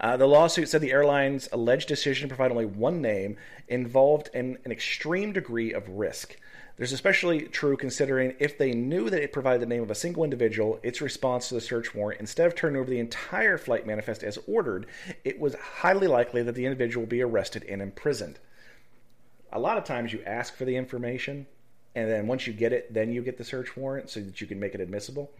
[0.00, 3.36] Uh, the lawsuit said the airline's alleged decision to provide only one name
[3.68, 6.36] involved in an extreme degree of risk.
[6.80, 10.24] There's especially true considering if they knew that it provided the name of a single
[10.24, 14.22] individual, its response to the search warrant, instead of turning over the entire flight manifest
[14.22, 14.86] as ordered,
[15.22, 18.38] it was highly likely that the individual would be arrested and imprisoned.
[19.52, 21.46] A lot of times you ask for the information,
[21.94, 24.46] and then once you get it, then you get the search warrant so that you
[24.46, 25.30] can make it admissible.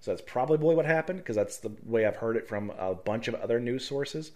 [0.00, 3.28] So that's probably what happened because that's the way I've heard it from a bunch
[3.28, 4.32] of other news sources.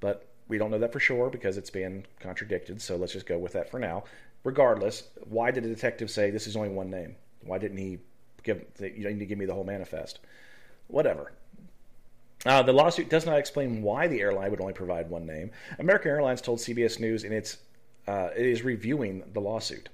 [0.00, 2.82] But we don't know that for sure because it's being contradicted.
[2.82, 4.04] So let's just go with that for now.
[4.46, 7.16] Regardless, why did the detective say this is only one name?
[7.42, 7.98] Why didn't he
[8.44, 8.64] give?
[8.78, 10.20] You need to give me the whole manifest.
[10.86, 11.32] Whatever.
[12.44, 15.50] Uh, the lawsuit does not explain why the airline would only provide one name.
[15.80, 17.58] American Airlines told CBS News in its
[18.06, 19.88] uh, it is reviewing the lawsuit.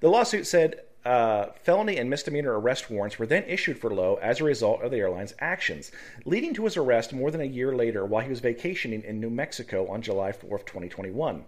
[0.00, 4.42] The lawsuit said uh, felony and misdemeanor arrest warrants were then issued for Lowe as
[4.42, 5.92] a result of the airline's actions,
[6.26, 9.30] leading to his arrest more than a year later while he was vacationing in New
[9.30, 11.46] Mexico on July 4, 2021.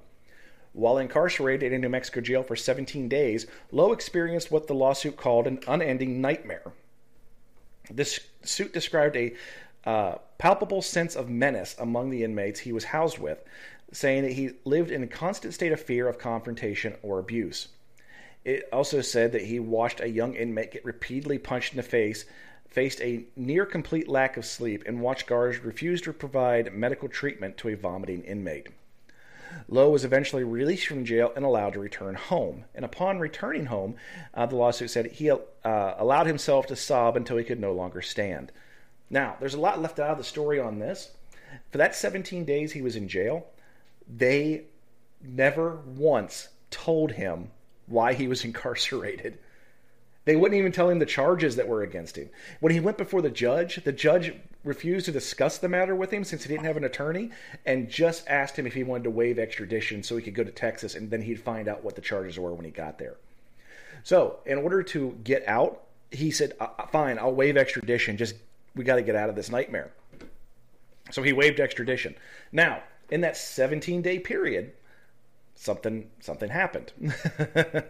[0.73, 5.17] While incarcerated in a New Mexico jail for 17 days, Lowe experienced what the lawsuit
[5.17, 6.73] called an unending nightmare.
[7.91, 9.35] This suit described a
[9.85, 13.43] uh, palpable sense of menace among the inmates he was housed with,
[13.93, 17.69] saying that he lived in a constant state of fear of confrontation or abuse.
[18.45, 22.25] It also said that he watched a young inmate get repeatedly punched in the face,
[22.69, 27.57] faced a near complete lack of sleep, and watched guards refuse to provide medical treatment
[27.59, 28.69] to a vomiting inmate.
[29.69, 32.65] Lowe was eventually released from jail and allowed to return home.
[32.75, 33.97] And upon returning home,
[34.35, 38.03] uh, the lawsuit said he uh, allowed himself to sob until he could no longer
[38.03, 38.53] stand.
[39.09, 41.11] Now, there's a lot left out of the story on this.
[41.71, 43.47] For that 17 days he was in jail,
[44.09, 44.65] they
[45.23, 47.51] never once told him
[47.87, 49.39] why he was incarcerated.
[50.27, 52.29] They wouldn't even tell him the charges that were against him.
[52.61, 56.25] When he went before the judge, the judge refused to discuss the matter with him
[56.25, 57.31] since he didn't have an attorney
[57.65, 60.51] and just asked him if he wanted to waive extradition so he could go to
[60.51, 63.17] Texas and then he'd find out what the charges were when he got there.
[64.05, 68.17] So, in order to get out, he said, uh, uh, Fine, I'll waive extradition.
[68.17, 68.35] Just,
[68.75, 69.91] we got to get out of this nightmare.
[71.11, 72.15] So he waived extradition.
[72.53, 74.73] Now, in that 17 day period,
[75.61, 76.91] something something happened.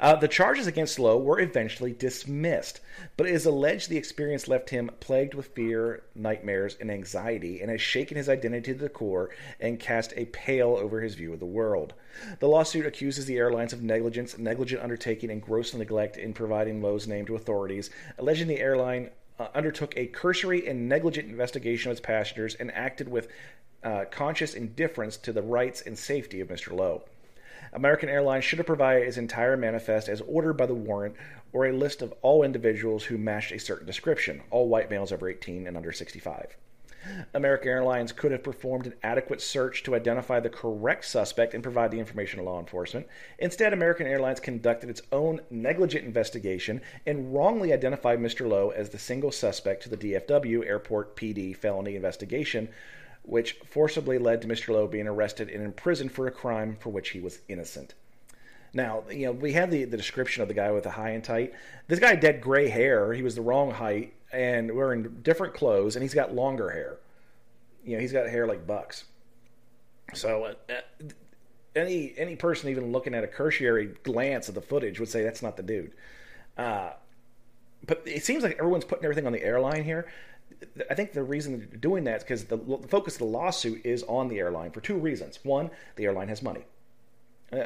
[0.00, 2.80] uh, the charges against Lowe were eventually dismissed,
[3.16, 7.70] but it is alleged the experience left him plagued with fear, nightmares, and anxiety, and
[7.70, 11.40] has shaken his identity to the core and cast a pale over his view of
[11.40, 11.94] the world.
[12.38, 17.06] The lawsuit accuses the airlines of negligence, negligent undertaking, and gross neglect in providing Lowe's
[17.06, 17.88] name to authorities,
[18.18, 23.08] alleging the airline uh, undertook a cursory and negligent investigation of its passengers and acted
[23.08, 23.28] with
[23.82, 26.76] uh, conscious indifference to the rights and safety of Mr.
[26.76, 27.04] Lowe.
[27.72, 31.16] American Airlines should have provided its entire manifest as ordered by the warrant
[31.52, 35.28] or a list of all individuals who matched a certain description, all white males over
[35.28, 36.56] 18 and under 65.
[37.34, 41.90] American Airlines could have performed an adequate search to identify the correct suspect and provide
[41.90, 43.06] the information to law enforcement.
[43.38, 48.48] Instead, American Airlines conducted its own negligent investigation and wrongly identified Mr.
[48.48, 52.68] Lowe as the single suspect to the DFW Airport PD felony investigation,
[53.22, 54.68] which forcibly led to Mr.
[54.68, 57.94] Lowe being arrested and imprisoned for a crime for which he was innocent.
[58.72, 61.24] Now, you know, we have the, the description of the guy with the high and
[61.24, 61.54] tight.
[61.88, 63.12] This guy had dead gray hair.
[63.14, 66.98] He was the wrong height and wearing different clothes, and he's got longer hair.
[67.84, 69.04] You know, he's got hair like Bucks.
[70.14, 70.80] So, uh, uh
[71.74, 75.42] any any person even looking at a cursory glance of the footage would say that's
[75.42, 75.92] not the dude.
[76.56, 76.90] Uh,
[77.86, 80.06] but it seems like everyone's putting everything on the airline here.
[80.90, 83.84] I think the reason they're doing that is because the, the, focus of the lawsuit
[83.84, 85.38] is on the airline for two reasons.
[85.42, 86.64] One, the airline has money.
[87.52, 87.64] Uh,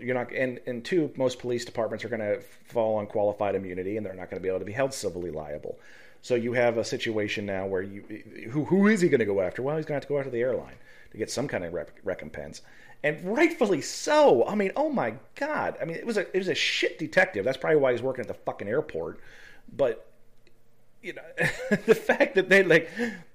[0.00, 3.96] you're not, and, and two, most police departments are going to fall on qualified immunity,
[3.96, 5.78] and they're not going to be able to be held civilly liable.
[6.22, 8.02] So you have a situation now where you,
[8.50, 9.62] who who is he going to go after?
[9.62, 10.76] Well, he's going to have to go after the airline
[11.10, 12.62] to get some kind of rep- recompense,
[13.02, 14.46] and rightfully so.
[14.46, 15.76] I mean, oh my god!
[15.80, 17.44] I mean, it was a it was a shit detective.
[17.44, 19.20] That's probably why he's working at the fucking airport.
[19.76, 20.11] But
[21.02, 21.22] you know,
[21.86, 22.88] the fact that they like,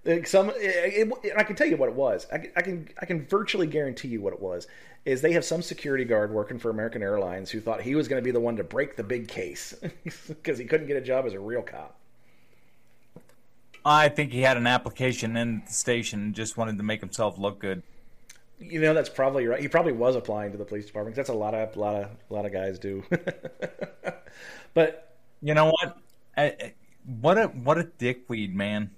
[0.06, 2.26] like some, eh, it, it, I can tell you what it was.
[2.32, 4.68] I, I, can I can virtually guarantee you what it was.
[5.06, 8.22] Is they have some security guard working for American Airlines who thought he was going
[8.22, 9.74] to be the one to break the big case
[10.28, 11.98] because he couldn't get a job as a real cop.
[13.86, 17.38] I think he had an application in the station and just wanted to make himself
[17.38, 17.84] look good.
[18.60, 19.62] You know, that's probably right.
[19.62, 21.16] He probably was applying to the police department.
[21.16, 23.04] That's a lot of a lot of a lot of guys do.
[24.74, 25.98] but you know what?
[26.36, 26.74] I,
[27.08, 28.92] what a what a dickweed, man.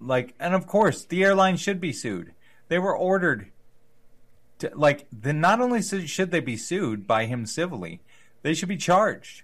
[0.00, 2.32] Like, and of course, the airline should be sued.
[2.68, 3.50] They were ordered
[4.60, 8.00] to, like, then not only should they be sued by him civilly,
[8.42, 9.42] they should be charged.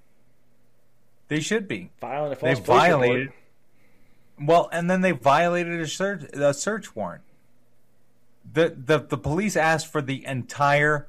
[1.29, 1.91] They should be.
[2.01, 3.33] Filing a false they violated.
[4.41, 7.23] Well, and then they violated a search, a search warrant.
[8.51, 11.09] The, the the police asked for the entire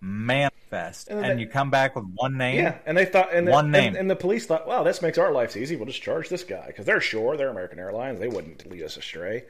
[0.00, 2.56] man fest, and, and they, you come back with one name.
[2.56, 5.02] Yeah, and they thought, and one the, name, and, and, the police thought, "Wow, this
[5.02, 5.76] makes our lives easy.
[5.76, 8.18] We'll just charge this guy because they're sure they're American Airlines.
[8.18, 9.44] They wouldn't lead us astray."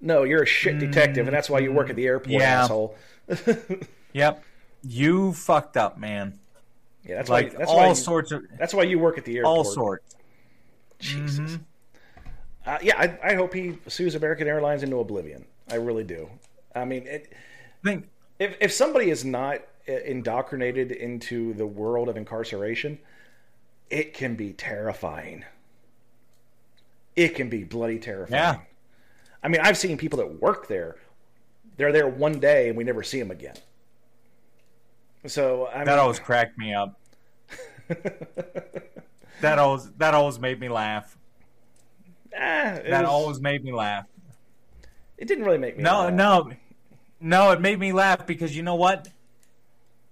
[0.00, 2.62] No, you're a shit detective, and that's why you work at the airport, yeah.
[2.62, 2.96] asshole.
[4.14, 4.42] yep,
[4.82, 6.38] you fucked up, man.
[7.04, 7.58] Yeah, that's like why.
[7.58, 8.42] That's all why you, sorts of.
[8.58, 9.56] That's why you work at the airport.
[9.56, 10.16] All sorts.
[10.98, 11.52] Jesus.
[11.52, 11.62] Mm-hmm.
[12.66, 15.46] Uh, yeah, I, I, hope he sues American Airlines into oblivion.
[15.70, 16.28] I really do.
[16.74, 17.32] I mean, it,
[17.82, 18.06] think
[18.40, 22.98] if if somebody is not indoctrinated into the world of incarceration,
[23.90, 25.44] it can be terrifying.
[27.14, 28.42] It can be bloody terrifying.
[28.42, 28.60] Yeah.
[29.42, 30.96] I mean, I've seen people that work there.
[31.76, 33.56] They're there one day and we never see them again.
[35.26, 36.98] So I mean, that always cracked me up.
[39.40, 41.16] that always that always made me laugh.
[42.34, 44.06] Ah, that was, always made me laugh.
[45.18, 45.82] It didn't really make me.
[45.82, 46.14] No, laugh.
[46.14, 46.52] no,
[47.20, 47.50] no.
[47.52, 49.08] It made me laugh because you know what?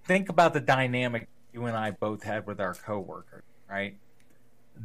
[0.05, 3.95] think about the dynamic you and I both had with our coworkers, right?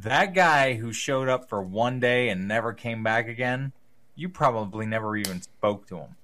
[0.02, 3.72] that guy who showed up for one day and never came back again,
[4.16, 6.16] you probably never even spoke to him.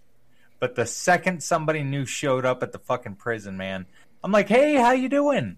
[0.59, 3.86] But the second somebody new showed up at the fucking prison, man,
[4.22, 5.57] I'm like, hey, how you doing?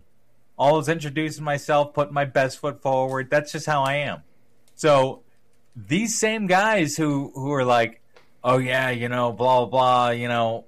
[0.58, 3.30] Always introducing myself, putting my best foot forward.
[3.30, 4.22] That's just how I am.
[4.74, 5.22] So
[5.74, 8.01] these same guys who who are like,
[8.44, 10.64] oh yeah, you know, blah blah blah, you know,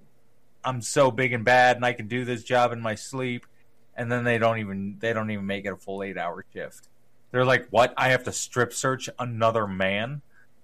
[0.64, 3.46] I'm so big and bad and I can do this job in my sleep,
[3.96, 6.88] and then they don't even they don't even make it a full eight hour shift.
[7.30, 7.92] They're like, what?
[7.96, 10.22] I have to strip search another man?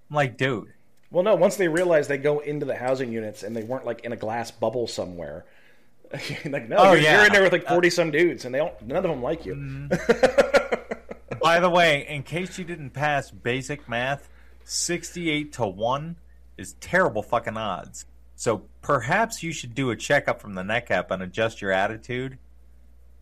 [0.09, 0.71] I'm like, dude.
[1.09, 1.35] Well, no.
[1.35, 4.15] Once they realize they go into the housing units and they weren't like in a
[4.15, 5.43] glass bubble somewhere.
[6.45, 7.17] like no, oh, you're, yeah.
[7.17, 8.81] you're, in there with like forty uh, some dudes, and they don't.
[8.81, 9.55] None of them like you.
[9.55, 11.37] Mm-hmm.
[11.41, 14.29] By the way, in case you didn't pass basic math,
[14.63, 16.15] sixty-eight to one
[16.57, 18.05] is terrible fucking odds.
[18.35, 22.37] So perhaps you should do a checkup from the neck up and adjust your attitude.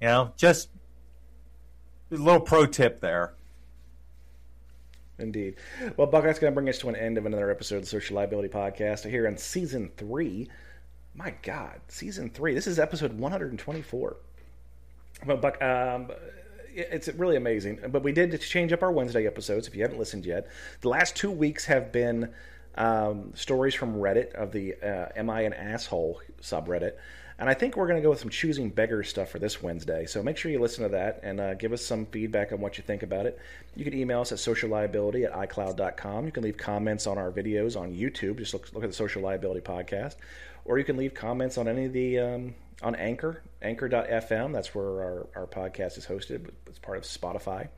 [0.02, 0.70] You know, just
[2.12, 3.34] a little pro tip there.
[5.18, 5.56] Indeed.
[5.98, 7.90] Well, Buck, that's going to bring us to an end of another episode of the
[7.90, 10.48] Social Liability Podcast here in season three.
[11.14, 12.54] My God, season three.
[12.54, 14.18] This is episode 124.
[15.26, 16.12] Well, Buck, um,
[16.74, 17.80] it's really amazing.
[17.90, 19.68] But we did change up our Wednesday episodes.
[19.68, 20.48] If you haven't listened yet,
[20.82, 22.34] the last two weeks have been
[22.80, 26.94] um, stories from Reddit of the uh, "Am I an Asshole" subreddit.
[27.40, 30.06] And I think we're going to go with some choosing beggars stuff for this Wednesday.
[30.06, 32.78] So make sure you listen to that and uh, give us some feedback on what
[32.78, 33.40] you think about it.
[33.78, 36.26] You can email us at socialliability at icloud.com.
[36.26, 38.40] You can leave comments on our videos on YouTube.
[38.40, 40.16] Just look, look at the Social Liability Podcast.
[40.66, 44.52] Or you can leave comments on any of the, um, on Anchor, anchor.fm.
[44.52, 46.50] That's where our, our podcast is hosted.
[46.68, 47.70] It's part of Spotify.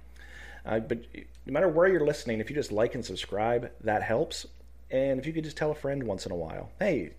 [0.66, 1.06] Uh, but
[1.46, 4.48] no matter where you're listening, if you just like and subscribe, that helps.
[4.92, 7.12] And if you could just tell a friend once in a while, hey,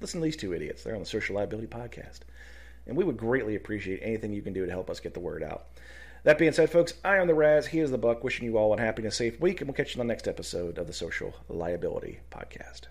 [0.00, 0.82] listen to these two idiots.
[0.82, 2.20] They're on the Social Liability Podcast.
[2.86, 5.42] And we would greatly appreciate anything you can do to help us get the word
[5.42, 5.66] out.
[6.24, 7.66] That being said, folks, I am the Raz.
[7.68, 8.24] He is the Buck.
[8.24, 10.28] Wishing you all a happy and safe week, and we'll catch you on the next
[10.28, 12.88] episode of the Social Liability Podcast.